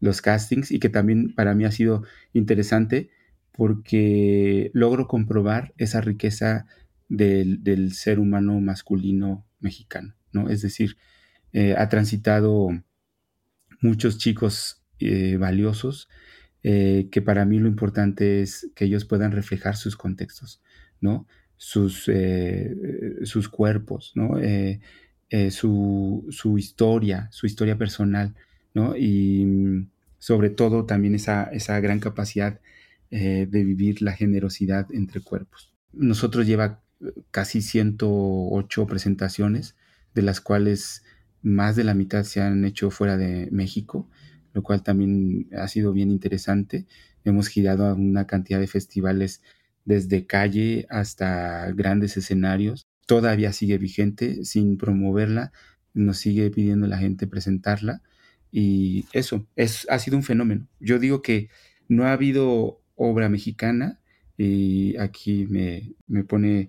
los 0.00 0.20
castings 0.20 0.70
y 0.70 0.78
que 0.78 0.88
también 0.88 1.34
para 1.34 1.54
mí 1.54 1.64
ha 1.64 1.72
sido 1.72 2.04
interesante 2.32 3.10
porque 3.52 4.70
logro 4.74 5.08
comprobar 5.08 5.74
esa 5.78 6.00
riqueza 6.00 6.66
del, 7.08 7.92
ser 7.92 8.20
humano 8.20 8.60
masculino 8.60 9.46
mexicano, 9.60 10.14
¿no? 10.32 10.50
Es 10.50 10.62
decir, 10.62 10.96
eh, 11.52 11.74
ha 11.76 11.88
transitado 11.88 12.68
muchos 13.80 14.18
chicos 14.18 14.84
eh, 15.00 15.36
valiosos 15.36 16.08
eh, 16.62 17.08
que 17.10 17.22
para 17.22 17.44
mí 17.44 17.58
lo 17.58 17.68
importante 17.68 18.42
es 18.42 18.70
que 18.74 18.84
ellos 18.84 19.04
puedan 19.04 19.32
reflejar 19.32 19.76
sus 19.76 19.96
contextos, 19.96 20.62
¿no? 21.00 21.26
Sus, 21.58 22.08
sus 23.24 23.48
cuerpos, 23.48 24.12
¿no? 24.14 24.38
Eh, 25.30 25.50
su, 25.50 26.26
su, 26.30 26.56
historia, 26.56 27.28
su 27.32 27.44
historia 27.46 27.76
personal, 27.76 28.34
¿no? 28.72 28.96
Y 28.96 29.44
mm, 29.44 29.90
sobre 30.18 30.48
todo 30.48 30.86
también 30.86 31.14
esa, 31.14 31.44
esa 31.44 31.78
gran 31.80 32.00
capacidad 32.00 32.60
eh, 33.10 33.46
de 33.50 33.64
vivir 33.64 34.00
la 34.00 34.12
generosidad 34.12 34.86
entre 34.90 35.20
cuerpos. 35.20 35.74
Nosotros 35.92 36.46
lleva 36.46 36.82
eh, 37.00 37.12
casi 37.30 37.60
108 37.60 38.86
presentaciones, 38.86 39.76
de 40.14 40.22
las 40.22 40.40
cuales 40.40 41.04
más 41.42 41.76
de 41.76 41.84
la 41.84 41.92
mitad 41.92 42.24
se 42.24 42.40
han 42.40 42.64
hecho 42.64 42.90
fuera 42.90 43.18
de 43.18 43.50
México, 43.52 44.08
lo 44.54 44.62
cual 44.62 44.82
también 44.82 45.48
ha 45.58 45.68
sido 45.68 45.92
bien 45.92 46.10
interesante. 46.10 46.86
Hemos 47.24 47.48
girado 47.48 47.84
a 47.84 47.92
una 47.92 48.26
cantidad 48.26 48.60
de 48.60 48.66
festivales 48.66 49.42
desde 49.88 50.26
calle 50.26 50.86
hasta 50.90 51.72
grandes 51.72 52.18
escenarios 52.18 52.86
todavía 53.06 53.54
sigue 53.54 53.78
vigente, 53.78 54.44
sin 54.44 54.76
promoverla, 54.76 55.50
nos 55.94 56.18
sigue 56.18 56.50
pidiendo 56.50 56.86
la 56.86 56.98
gente 56.98 57.26
presentarla 57.26 58.02
y 58.52 59.06
eso 59.14 59.46
es, 59.56 59.86
ha 59.88 59.98
sido 59.98 60.18
un 60.18 60.22
fenómeno. 60.22 60.68
Yo 60.78 60.98
digo 60.98 61.22
que 61.22 61.48
no 61.88 62.04
ha 62.04 62.12
habido 62.12 62.82
obra 62.96 63.30
mexicana 63.30 63.98
y 64.36 64.94
aquí 64.98 65.46
me, 65.46 65.96
pone 66.24 66.68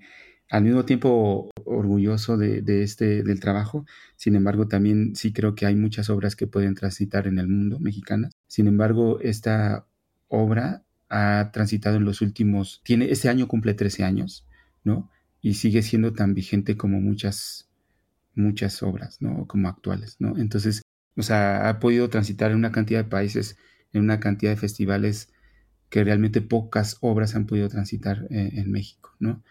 al 0.49 0.63
mismo 0.63 0.85
tiempo 0.85 1.51
orgulloso 1.65 2.37
de, 2.37 2.63
este 2.83 3.21
del 3.23 3.41
trabajo. 3.41 3.85
Sin 4.15 4.37
embargo, 4.37 4.69
también 4.69 5.13
sí 5.17 5.33
creo 5.33 5.55
que 5.55 5.65
hay 5.65 5.75
muchas 5.75 6.09
obras 6.09 6.37
que 6.37 6.47
pueden 6.47 6.73
transitar 6.73 7.27
en 7.27 7.37
el 7.37 7.49
mundo 7.49 7.79
mexicanas. 7.81 8.31
Sin 8.47 8.67
embargo, 8.67 9.19
esta 9.19 9.85
obra 10.29 10.85
ha 11.09 11.51
transitado 11.51 11.97
en 11.97 12.05
los 12.05 12.21
últimos, 12.21 12.81
tiene, 12.83 13.11
este 13.11 13.29
año 13.29 13.47
cumple 13.47 13.73
13 13.73 14.03
años, 14.03 14.45
¿no? 14.83 15.09
y 15.41 15.55
sigue 15.55 15.81
siendo 15.81 16.13
tan 16.13 16.33
vigente 16.33 16.77
como 16.77 16.99
muchas, 17.01 17.69
muchas 18.35 18.83
obras, 18.83 19.21
¿no? 19.21 19.47
Como 19.47 19.69
actuales, 19.69 20.17
¿no? 20.19 20.37
Entonces, 20.37 20.81
o 21.15 21.21
sea, 21.21 21.69
ha 21.69 21.79
podido 21.79 22.09
transitar 22.09 22.51
en 22.51 22.57
una 22.57 22.71
cantidad 22.71 23.03
de 23.03 23.09
países, 23.09 23.57
en 23.93 24.01
una 24.03 24.19
cantidad 24.19 24.51
de 24.51 24.57
festivales 24.57 25.31
que 25.89 26.03
realmente 26.03 26.41
pocas 26.41 26.97
obras 27.01 27.35
han 27.35 27.47
podido 27.47 27.69
transitar 27.69 28.27
eh, 28.29 28.51
en 28.53 28.71
México, 28.71 29.15
¿no? 29.19 29.43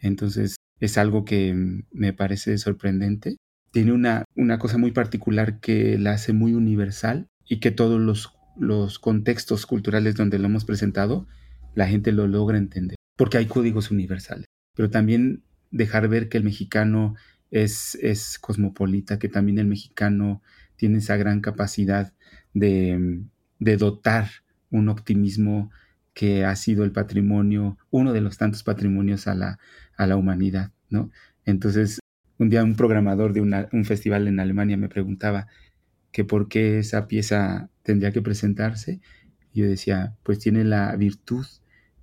Entonces, 0.00 0.56
es 0.80 0.98
algo 0.98 1.24
que 1.24 1.54
me 1.92 2.12
parece 2.12 2.58
sorprendente. 2.58 3.36
Tiene 3.70 3.92
una, 3.92 4.24
una 4.34 4.58
cosa 4.58 4.78
muy 4.78 4.92
particular 4.92 5.60
que 5.60 5.98
la 5.98 6.12
hace 6.12 6.32
muy 6.32 6.54
universal 6.54 7.28
y 7.46 7.60
que 7.60 7.70
todos 7.70 8.00
los, 8.00 8.34
los 8.56 8.98
contextos 8.98 9.66
culturales 9.66 10.14
donde 10.14 10.38
lo 10.38 10.46
hemos 10.46 10.64
presentado, 10.64 11.26
la 11.74 11.86
gente 11.86 12.12
lo 12.12 12.26
logra 12.26 12.58
entender, 12.58 12.96
porque 13.16 13.38
hay 13.38 13.46
códigos 13.46 13.90
universales. 13.90 14.46
Pero 14.76 14.90
también 14.90 15.42
dejar 15.70 16.08
ver 16.08 16.28
que 16.28 16.38
el 16.38 16.44
mexicano 16.44 17.14
es, 17.50 17.96
es 17.96 18.38
cosmopolita, 18.38 19.18
que 19.18 19.28
también 19.28 19.58
el 19.58 19.66
mexicano 19.66 20.42
tiene 20.76 20.98
esa 20.98 21.16
gran 21.16 21.40
capacidad 21.40 22.12
de, 22.52 23.22
de 23.58 23.76
dotar 23.76 24.28
un 24.70 24.88
optimismo 24.88 25.70
que 26.14 26.44
ha 26.44 26.54
sido 26.56 26.84
el 26.84 26.92
patrimonio, 26.92 27.76
uno 27.90 28.12
de 28.12 28.20
los 28.20 28.38
tantos 28.38 28.62
patrimonios 28.62 29.26
a 29.26 29.34
la, 29.34 29.58
a 29.96 30.06
la 30.06 30.16
humanidad, 30.16 30.70
¿no? 30.88 31.10
Entonces, 31.44 31.98
un 32.38 32.50
día 32.50 32.64
un 32.64 32.76
programador 32.76 33.32
de 33.32 33.40
un 33.40 33.84
festival 33.84 34.28
en 34.28 34.40
Alemania 34.40 34.76
me 34.76 34.88
preguntaba 34.88 35.48
que 36.14 36.24
por 36.24 36.46
qué 36.48 36.78
esa 36.78 37.08
pieza 37.08 37.70
tendría 37.82 38.12
que 38.12 38.22
presentarse. 38.22 39.00
Yo 39.52 39.66
decía, 39.66 40.14
pues 40.22 40.38
tiene 40.38 40.62
la 40.62 40.94
virtud 40.94 41.44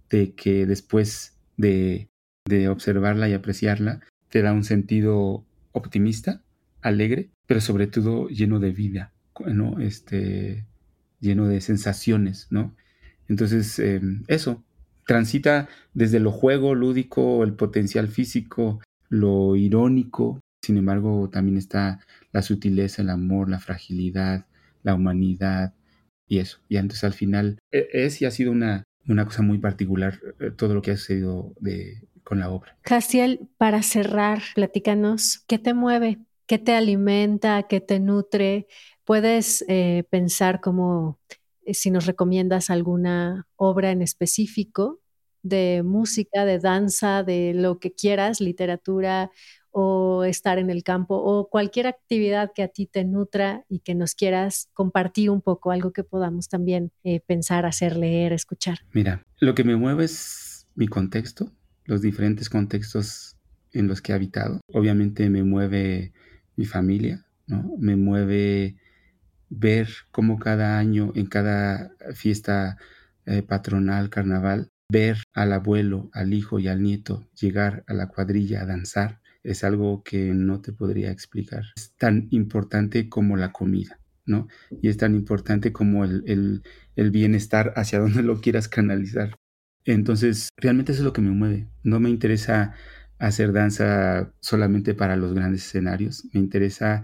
de 0.09 0.34
que 0.34 0.66
después 0.66 1.38
de, 1.55 2.09
de 2.45 2.68
observarla 2.68 3.30
y 3.30 3.34
apreciarla, 3.34 4.01
te 4.28 4.41
da 4.41 4.51
un 4.51 4.66
sentido 4.66 5.45
optimista, 5.72 6.43
alegre, 6.82 7.30
pero 7.47 7.62
sobre 7.62 7.88
todo 7.88 8.28
lleno 8.28 8.59
de 8.59 8.72
vida, 8.72 9.14
¿no? 9.45 9.80
Este, 9.80 10.66
lleno 11.22 11.47
de 11.47 11.62
sensaciones, 11.62 12.47
¿no? 12.49 12.76
Entonces, 13.30 13.80
em, 13.80 14.26
eso, 14.28 14.62
transita 15.07 15.70
desde 15.93 16.20
lo 16.20 16.32
juego 16.32 16.76
lúdico, 16.76 17.45
el 17.45 17.53
potencial 17.53 18.09
físico, 18.09 18.82
lo 19.07 19.55
irónico, 19.55 20.40
sin 20.62 20.78
embargo, 20.78 21.30
también 21.30 21.57
está 21.57 21.99
la 22.32 22.41
sutileza, 22.41 23.01
el 23.01 23.09
amor, 23.09 23.49
la 23.49 23.59
fragilidad, 23.59 24.45
la 24.84 24.95
humanidad 24.95 25.74
y 26.28 26.39
eso. 26.39 26.59
Y 26.70 26.78
entonces 26.78 27.03
al 27.03 27.14
final 27.14 27.59
e, 27.72 27.88
es 27.91 28.22
y 28.22 28.26
ha 28.26 28.32
sido 28.32 28.51
una, 28.51 28.84
una 29.07 29.26
cosa 29.26 29.41
muy 29.41 29.57
particular 29.57 30.20
eh, 30.39 30.51
todo 30.51 30.76
lo 30.76 30.82
que 30.82 30.91
ha 30.91 30.97
sucedido 30.97 31.53
de, 31.59 32.01
con 32.24 32.39
la 32.39 32.49
obra. 32.49 32.78
Castiel, 32.84 33.49
para 33.57 33.82
cerrar, 33.82 34.41
platícanos, 34.55 35.43
¿qué 35.47 35.57
te 35.57 35.74
mueve? 35.74 36.20
¿Qué 36.45 36.59
te 36.59 36.74
alimenta? 36.74 37.64
¿Qué 37.64 37.82
te 37.82 37.99
nutre? 37.99 38.68
Puedes 39.03 39.66
eh, 39.68 40.03
pensar 40.09 40.62
como 40.62 41.20
eh, 41.66 41.74
si 41.74 41.91
nos 41.91 42.05
recomiendas 42.05 42.70
alguna 42.70 43.47
obra 43.55 43.91
en 43.91 44.01
específico 44.01 44.99
de 45.43 45.82
música, 45.84 46.45
de 46.45 46.59
danza, 46.59 47.24
de 47.24 47.53
lo 47.55 47.80
que 47.80 47.93
quieras, 47.93 48.41
literatura 48.41 49.32
o 49.72 50.24
estar 50.24 50.57
en 50.57 50.69
el 50.69 50.84
campo 50.84 51.15
o 51.15 51.49
cualquier 51.49 51.88
actividad 51.88 52.51
que 52.53 52.63
a 52.63 52.67
ti 52.67 52.86
te 52.86 53.03
nutra 53.05 53.63
y 53.69 53.80
que 53.80 53.95
nos 53.95 54.15
quieras 54.15 54.69
compartir 54.74 55.30
un 55.30 55.41
poco, 55.41 55.72
algo 55.72 55.91
que 55.91 56.03
podamos 56.03 56.49
también 56.49 56.91
eh, 57.03 57.22
pensar, 57.22 57.65
hacer, 57.65 57.95
leer, 57.95 58.34
escuchar. 58.34 58.80
Mira, 58.93 59.26
lo 59.39 59.55
que 59.55 59.63
me 59.63 59.76
mueve 59.76 60.05
es 60.05 60.67
mi 60.76 60.88
contexto, 60.88 61.51
los 61.86 62.01
diferentes 62.01 62.49
contextos 62.49 63.38
en 63.74 63.88
los 63.88 64.01
que 64.01 64.11
he 64.11 64.15
habitado. 64.15 64.61
Obviamente 64.74 65.30
me 65.30 65.43
mueve 65.43 66.13
mi 66.55 66.65
familia, 66.65 67.26
¿no? 67.47 67.76
Me 67.78 67.95
mueve 67.95 68.76
ver 69.49 69.89
cómo 70.11 70.39
cada 70.39 70.78
año, 70.78 71.11
en 71.15 71.26
cada 71.26 71.91
fiesta 72.13 72.78
eh, 73.26 73.41
patronal, 73.43 74.09
carnaval, 74.09 74.69
ver 74.89 75.24
al 75.34 75.53
abuelo, 75.53 76.09
al 76.13 76.34
hijo 76.34 76.59
y 76.59 76.67
al 76.67 76.82
nieto 76.82 77.28
llegar 77.39 77.84
a 77.88 77.93
la 77.93 78.07
cuadrilla 78.07 78.61
a 78.61 78.65
danzar, 78.65 79.20
es 79.43 79.63
algo 79.63 80.03
que 80.03 80.33
no 80.33 80.61
te 80.61 80.73
podría 80.73 81.11
explicar. 81.11 81.63
Es 81.75 81.93
tan 81.97 82.27
importante 82.31 83.09
como 83.09 83.37
la 83.37 83.51
comida, 83.51 83.99
¿no? 84.25 84.47
Y 84.81 84.89
es 84.89 84.97
tan 84.97 85.15
importante 85.15 85.71
como 85.71 86.05
el, 86.05 86.63
el 86.95 87.11
bienestar 87.11 87.73
hacia 87.75 87.99
donde 87.99 88.23
lo 88.23 88.41
quieras 88.41 88.67
canalizar. 88.67 89.35
Entonces, 89.85 90.49
realmente 90.57 90.91
eso 90.91 91.01
es 91.01 91.05
lo 91.05 91.13
que 91.13 91.21
me 91.21 91.31
mueve. 91.31 91.67
No 91.83 91.99
me 91.99 92.09
interesa 92.09 92.73
hacer 93.17 93.53
danza 93.53 94.33
solamente 94.39 94.93
para 94.93 95.15
los 95.15 95.33
grandes 95.33 95.65
escenarios. 95.65 96.27
Me 96.33 96.39
interesa 96.39 97.03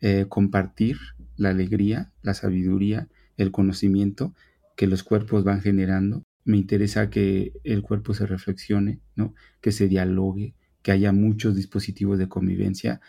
eh, 0.00 0.26
compartir 0.28 0.98
la 1.36 1.50
alegría, 1.50 2.12
la 2.22 2.34
sabiduría, 2.34 3.08
el 3.36 3.52
conocimiento 3.52 4.34
que 4.76 4.86
los 4.86 5.02
cuerpos 5.02 5.44
van 5.44 5.60
generando. 5.60 6.24
Me 6.44 6.56
interesa 6.56 7.10
que 7.10 7.52
el 7.64 7.82
cuerpo 7.82 8.14
se 8.14 8.26
reflexione, 8.26 9.00
¿no? 9.14 9.34
que 9.60 9.72
se 9.72 9.88
dialogue, 9.88 10.54
que 10.82 10.92
haya 10.92 11.12
muchos 11.12 11.56
dispositivos 11.56 12.18
de 12.18 12.28
convivencia, 12.28 13.00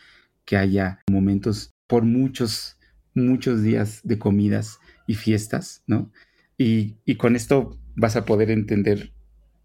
que 0.46 0.58
haya 0.58 1.00
momentos 1.10 1.72
por 1.88 2.04
muchos, 2.04 2.78
muchos 3.14 3.62
días 3.62 4.02
de 4.04 4.20
comidas 4.20 4.80
y 5.08 5.16
fiestas, 5.16 5.84
¿no? 5.88 6.12
Y, 6.58 6.98
y 7.06 7.16
con 7.16 7.36
esto 7.36 7.80
vas 7.96 8.16
a 8.16 8.26
poder 8.26 8.52
entender 8.52 9.14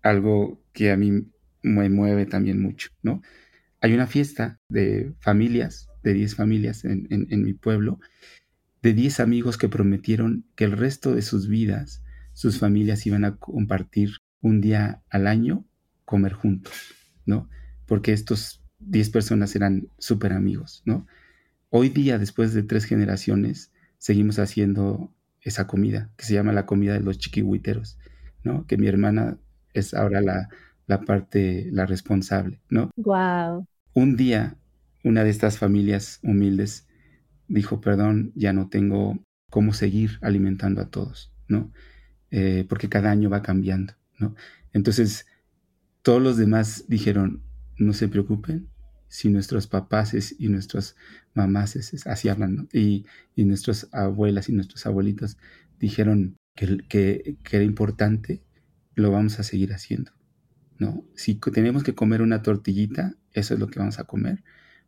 algo 0.02 0.62
que 0.72 0.90
a 0.90 0.96
mí 0.96 1.26
me 1.62 1.88
mueve 1.88 2.26
también 2.26 2.60
mucho, 2.60 2.90
¿no? 3.02 3.22
Hay 3.80 3.92
una 3.94 4.06
fiesta 4.06 4.60
de 4.68 5.12
familias, 5.20 5.88
de 6.02 6.12
10 6.14 6.36
familias 6.36 6.84
en, 6.84 7.06
en, 7.10 7.42
mi 7.42 7.54
pueblo, 7.54 8.00
de 8.82 8.92
10 8.92 9.20
amigos 9.20 9.58
que 9.58 9.68
prometieron 9.68 10.46
que 10.54 10.64
el 10.64 10.72
resto 10.72 11.14
de 11.14 11.22
sus 11.22 11.48
vidas, 11.48 12.02
sus 12.32 12.58
familias 12.58 13.06
iban 13.06 13.24
a 13.24 13.36
compartir 13.36 14.18
un 14.40 14.60
día 14.60 15.02
al 15.10 15.26
año, 15.26 15.64
comer 16.04 16.32
juntos, 16.32 16.74
¿no? 17.24 17.48
Porque 17.86 18.12
estos 18.12 18.62
10 18.80 19.10
personas 19.10 19.54
eran 19.56 19.88
súper 19.98 20.32
amigos, 20.32 20.82
¿no? 20.84 21.06
Hoy 21.70 21.88
día, 21.88 22.18
después 22.18 22.54
de 22.54 22.62
tres 22.62 22.84
generaciones, 22.84 23.72
seguimos 23.98 24.38
haciendo 24.38 25.12
esa 25.40 25.66
comida, 25.66 26.10
que 26.16 26.24
se 26.24 26.34
llama 26.34 26.52
la 26.52 26.66
comida 26.66 26.94
de 26.94 27.00
los 27.00 27.18
chiquihuiteros, 27.18 27.98
¿no? 28.42 28.66
Que 28.66 28.76
mi 28.76 28.86
hermana 28.86 29.38
es 29.72 29.92
ahora 29.92 30.20
la, 30.20 30.48
la 30.86 31.00
parte, 31.02 31.68
la 31.72 31.86
responsable, 31.86 32.60
¿no? 32.70 32.90
Wow. 32.96 33.66
Un 33.92 34.16
día, 34.16 34.56
una 35.02 35.24
de 35.24 35.30
estas 35.30 35.58
familias 35.58 36.20
humildes 36.22 36.86
dijo, 37.48 37.80
perdón, 37.80 38.32
ya 38.34 38.52
no 38.52 38.68
tengo 38.68 39.18
cómo 39.50 39.72
seguir 39.72 40.18
alimentando 40.22 40.80
a 40.80 40.90
todos, 40.90 41.32
¿no? 41.48 41.72
Eh, 42.30 42.66
porque 42.68 42.88
cada 42.88 43.10
año 43.10 43.30
va 43.30 43.42
cambiando, 43.42 43.94
¿no? 44.18 44.34
Entonces, 44.72 45.26
todos 46.02 46.20
los 46.20 46.36
demás 46.36 46.84
dijeron, 46.88 47.42
no 47.78 47.92
se 47.92 48.08
preocupen, 48.08 48.68
si 49.08 49.28
nuestros 49.28 49.66
papás 49.66 50.34
y 50.38 50.48
nuestras 50.48 50.96
mamás 51.34 51.76
así 52.06 52.28
hablan, 52.28 52.68
y, 52.72 53.06
y 53.36 53.44
nuestras 53.44 53.88
abuelas 53.92 54.48
y 54.48 54.52
nuestros 54.52 54.86
abuelitos 54.86 55.38
dijeron 55.78 56.36
que, 56.54 56.78
que, 56.88 57.36
que 57.42 57.56
era 57.56 57.64
importante 57.64 58.42
lo 58.94 59.10
vamos 59.10 59.38
a 59.38 59.42
seguir 59.42 59.72
haciendo, 59.72 60.12
¿no? 60.78 61.04
Si 61.14 61.34
tenemos 61.34 61.82
que 61.82 61.94
comer 61.94 62.22
una 62.22 62.42
tortillita, 62.42 63.14
eso 63.32 63.54
es 63.54 63.60
lo 63.60 63.68
que 63.68 63.78
vamos 63.78 63.98
a 63.98 64.04
comer, 64.04 64.42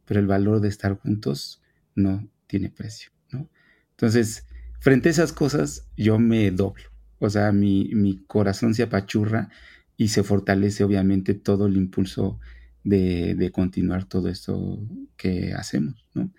pero 0.04 0.20
el 0.20 0.26
valor 0.26 0.60
de 0.60 0.68
estar 0.68 0.98
juntos 0.98 1.62
no 1.94 2.28
tiene 2.46 2.70
precio, 2.70 3.10
¿no? 3.30 3.48
Entonces, 3.90 4.46
frente 4.78 5.08
a 5.08 5.12
esas 5.12 5.32
cosas, 5.32 5.88
yo 5.96 6.18
me 6.18 6.50
doblo, 6.50 6.84
o 7.18 7.30
sea, 7.30 7.52
mi, 7.52 7.90
mi 7.94 8.24
corazón 8.26 8.74
se 8.74 8.82
apachurra 8.82 9.50
y 9.96 10.08
se 10.08 10.22
fortalece 10.22 10.84
obviamente 10.84 11.34
todo 11.34 11.66
el 11.66 11.76
impulso 11.76 12.38
de, 12.86 13.34
de 13.34 13.50
continuar 13.50 14.04
todo 14.04 14.28
esto 14.28 14.78
que 15.16 15.52
hacemos, 15.54 16.06
¿no? 16.14 16.30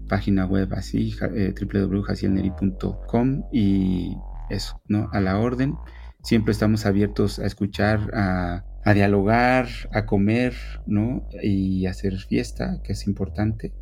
página 0.08 0.44
web 0.44 0.74
así, 0.74 1.14
eh, 1.34 1.54
www.jacielneri.com 1.58 3.44
y 3.52 4.16
eso, 4.50 4.82
¿no? 4.86 5.08
A 5.12 5.20
la 5.20 5.38
orden. 5.38 5.74
Siempre 6.22 6.52
estamos 6.52 6.84
abiertos 6.84 7.38
a 7.38 7.46
escuchar, 7.46 8.10
a, 8.12 8.64
a 8.88 8.94
dialogar, 8.94 9.68
a 9.92 10.06
comer, 10.06 10.54
¿no? 10.86 11.28
Y 11.42 11.84
hacer 11.84 12.16
fiesta, 12.16 12.80
que 12.82 12.94
es 12.94 13.06
importante. 13.06 13.74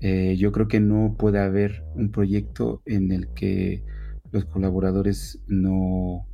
Eh, 0.00 0.36
yo 0.38 0.52
creo 0.52 0.68
que 0.68 0.78
no 0.78 1.16
puede 1.18 1.40
haber 1.40 1.82
un 1.96 2.12
proyecto 2.12 2.80
en 2.86 3.10
el 3.10 3.26
que 3.34 3.82
los 4.30 4.44
colaboradores 4.44 5.40
no 5.48 6.28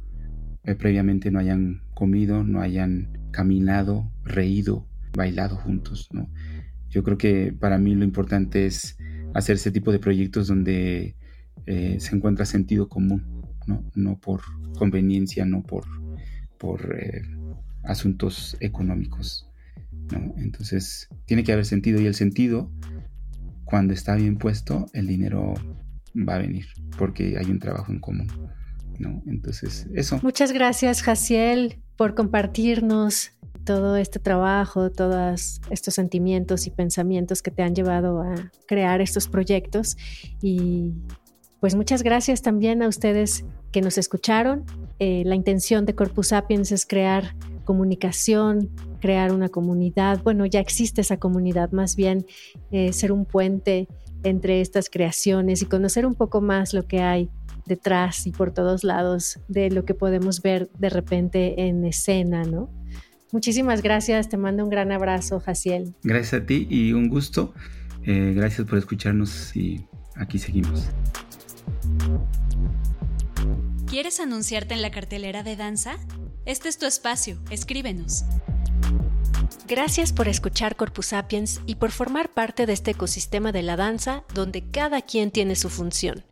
eh, 0.64 0.74
previamente 0.74 1.30
no 1.30 1.38
hayan 1.38 1.80
comido, 1.94 2.44
no 2.44 2.60
hayan 2.60 3.30
caminado, 3.30 4.12
reído, 4.24 4.86
bailado 5.16 5.56
juntos, 5.56 6.10
¿no? 6.12 6.28
Yo 6.90 7.02
creo 7.02 7.16
que 7.16 7.54
para 7.58 7.78
mí 7.78 7.94
lo 7.94 8.04
importante 8.04 8.66
es 8.66 8.98
hacer 9.32 9.56
ese 9.56 9.70
tipo 9.70 9.90
de 9.90 10.00
proyectos 10.00 10.48
donde 10.48 11.16
eh, 11.64 11.96
se 11.98 12.14
encuentra 12.14 12.44
sentido 12.44 12.90
común, 12.90 13.42
¿no? 13.66 13.90
No 13.94 14.20
por 14.20 14.42
conveniencia, 14.76 15.46
no 15.46 15.62
por, 15.62 15.84
por 16.58 16.94
asuntos 17.88 18.56
económicos. 18.60 19.48
¿no? 20.12 20.34
Entonces, 20.36 21.08
tiene 21.26 21.42
que 21.42 21.52
haber 21.52 21.64
sentido 21.64 22.00
y 22.00 22.06
el 22.06 22.14
sentido, 22.14 22.70
cuando 23.64 23.92
está 23.92 24.14
bien 24.14 24.36
puesto, 24.36 24.86
el 24.92 25.06
dinero 25.06 25.54
va 26.16 26.36
a 26.36 26.38
venir 26.38 26.66
porque 26.96 27.36
hay 27.38 27.50
un 27.50 27.58
trabajo 27.58 27.90
en 27.90 28.00
común. 28.00 28.28
¿no? 28.98 29.22
Entonces, 29.26 29.88
eso. 29.94 30.20
Muchas 30.22 30.52
gracias, 30.52 31.02
Jaciel, 31.02 31.80
por 31.96 32.14
compartirnos 32.14 33.32
todo 33.64 33.96
este 33.96 34.18
trabajo, 34.18 34.90
todos 34.90 35.60
estos 35.70 35.94
sentimientos 35.94 36.66
y 36.66 36.70
pensamientos 36.70 37.42
que 37.42 37.50
te 37.50 37.62
han 37.62 37.74
llevado 37.74 38.22
a 38.22 38.50
crear 38.66 39.00
estos 39.00 39.28
proyectos. 39.28 39.96
Y 40.40 40.94
pues 41.60 41.74
muchas 41.74 42.02
gracias 42.02 42.42
también 42.42 42.82
a 42.82 42.88
ustedes 42.88 43.44
que 43.72 43.80
nos 43.80 43.98
escucharon. 43.98 44.64
Eh, 44.98 45.22
la 45.26 45.34
intención 45.34 45.84
de 45.86 45.94
Corpus 45.94 46.28
Sapiens 46.28 46.72
es 46.72 46.86
crear 46.86 47.34
comunicación, 47.64 48.70
crear 49.00 49.32
una 49.32 49.48
comunidad. 49.48 50.22
Bueno, 50.22 50.46
ya 50.46 50.60
existe 50.60 51.00
esa 51.00 51.18
comunidad, 51.18 51.72
más 51.72 51.96
bien 51.96 52.26
eh, 52.70 52.92
ser 52.92 53.12
un 53.12 53.24
puente 53.24 53.88
entre 54.24 54.60
estas 54.60 54.88
creaciones 54.90 55.62
y 55.62 55.66
conocer 55.66 56.06
un 56.06 56.14
poco 56.14 56.40
más 56.40 56.74
lo 56.74 56.86
que 56.86 57.00
hay 57.00 57.28
detrás 57.66 58.26
y 58.26 58.32
por 58.32 58.52
todos 58.52 58.84
lados 58.84 59.38
de 59.48 59.70
lo 59.70 59.84
que 59.84 59.94
podemos 59.94 60.42
ver 60.42 60.70
de 60.78 60.88
repente 60.88 61.66
en 61.66 61.84
escena, 61.84 62.42
¿no? 62.44 62.70
Muchísimas 63.30 63.82
gracias, 63.82 64.28
te 64.30 64.38
mando 64.38 64.64
un 64.64 64.70
gran 64.70 64.90
abrazo, 64.90 65.38
Jaciel. 65.38 65.94
Gracias 66.02 66.42
a 66.42 66.46
ti 66.46 66.66
y 66.70 66.94
un 66.94 67.08
gusto. 67.08 67.52
Eh, 68.04 68.32
gracias 68.34 68.66
por 68.66 68.78
escucharnos 68.78 69.54
y 69.54 69.86
aquí 70.16 70.38
seguimos. 70.38 70.88
¿Quieres 73.86 74.20
anunciarte 74.20 74.74
en 74.74 74.82
la 74.82 74.90
cartelera 74.90 75.42
de 75.42 75.56
danza? 75.56 75.96
Este 76.44 76.68
es 76.68 76.78
tu 76.78 76.86
espacio, 76.86 77.38
escríbenos. 77.50 78.24
Gracias 79.66 80.12
por 80.12 80.28
escuchar 80.28 80.76
Corpus 80.76 81.06
Sapiens 81.06 81.60
y 81.66 81.74
por 81.74 81.90
formar 81.90 82.30
parte 82.30 82.64
de 82.64 82.72
este 82.72 82.92
ecosistema 82.92 83.52
de 83.52 83.62
la 83.62 83.76
danza 83.76 84.24
donde 84.34 84.70
cada 84.70 85.02
quien 85.02 85.30
tiene 85.30 85.56
su 85.56 85.68
función. 85.68 86.24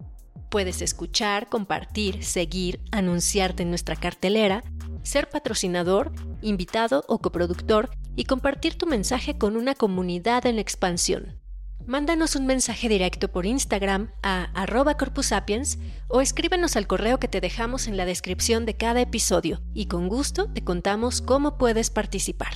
Puedes 0.51 0.81
escuchar, 0.81 1.49
compartir, 1.49 2.25
seguir, 2.25 2.81
anunciarte 2.93 3.63
en 3.63 3.71
nuestra 3.71 3.97
cartelera, 3.97 4.63
ser 5.03 5.29
patrocinador, 5.29 6.13
invitado 6.41 7.05
o 7.09 7.19
coproductor 7.19 7.91
y 8.17 8.25
compartir 8.25 8.77
tu 8.77 8.87
mensaje 8.87 9.37
con 9.37 9.57
una 9.57 9.75
comunidad 9.75 10.47
en 10.47 10.59
expansión. 10.59 11.39
Mándanos 11.87 12.35
un 12.35 12.47
mensaje 12.47 12.89
directo 12.89 13.29
por 13.29 13.47
Instagram 13.47 14.11
a 14.21 14.51
arroba 14.61 14.97
corpusapiens 14.97 15.79
o 16.09 16.21
escríbenos 16.21 16.75
al 16.75 16.89
correo 16.89 17.21
que 17.21 17.29
te 17.29 17.41
dejamos 17.41 17.87
en 17.87 17.97
la 17.97 18.05
descripción 18.05 18.67
de 18.67 18.77
cada 18.77 19.01
episodio 19.01 19.63
y 19.73 19.87
con 19.87 20.09
gusto 20.09 20.51
te 20.53 20.65
contamos 20.65 21.23
cómo 21.23 21.59
puedes 21.59 21.91
participar. 21.91 22.53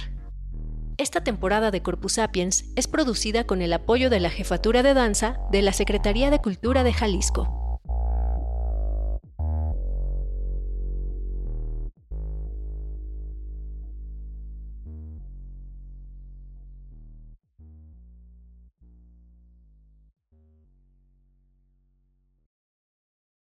Esta 0.99 1.23
temporada 1.23 1.71
de 1.71 1.81
Corpus 1.81 2.15
Sapiens 2.15 2.65
es 2.75 2.89
producida 2.89 3.47
con 3.47 3.63
el 3.63 3.73
apoyo 3.73 4.11
de 4.11 4.19
la 4.19 4.31
Jefatura 4.31 4.83
de 4.83 4.95
Danza 4.95 5.39
de 5.53 5.63
la 5.63 5.73
Secretaría 5.73 6.31
de 6.31 6.41
Cultura 6.41 6.83
de 6.83 6.93
Jalisco. 6.93 7.70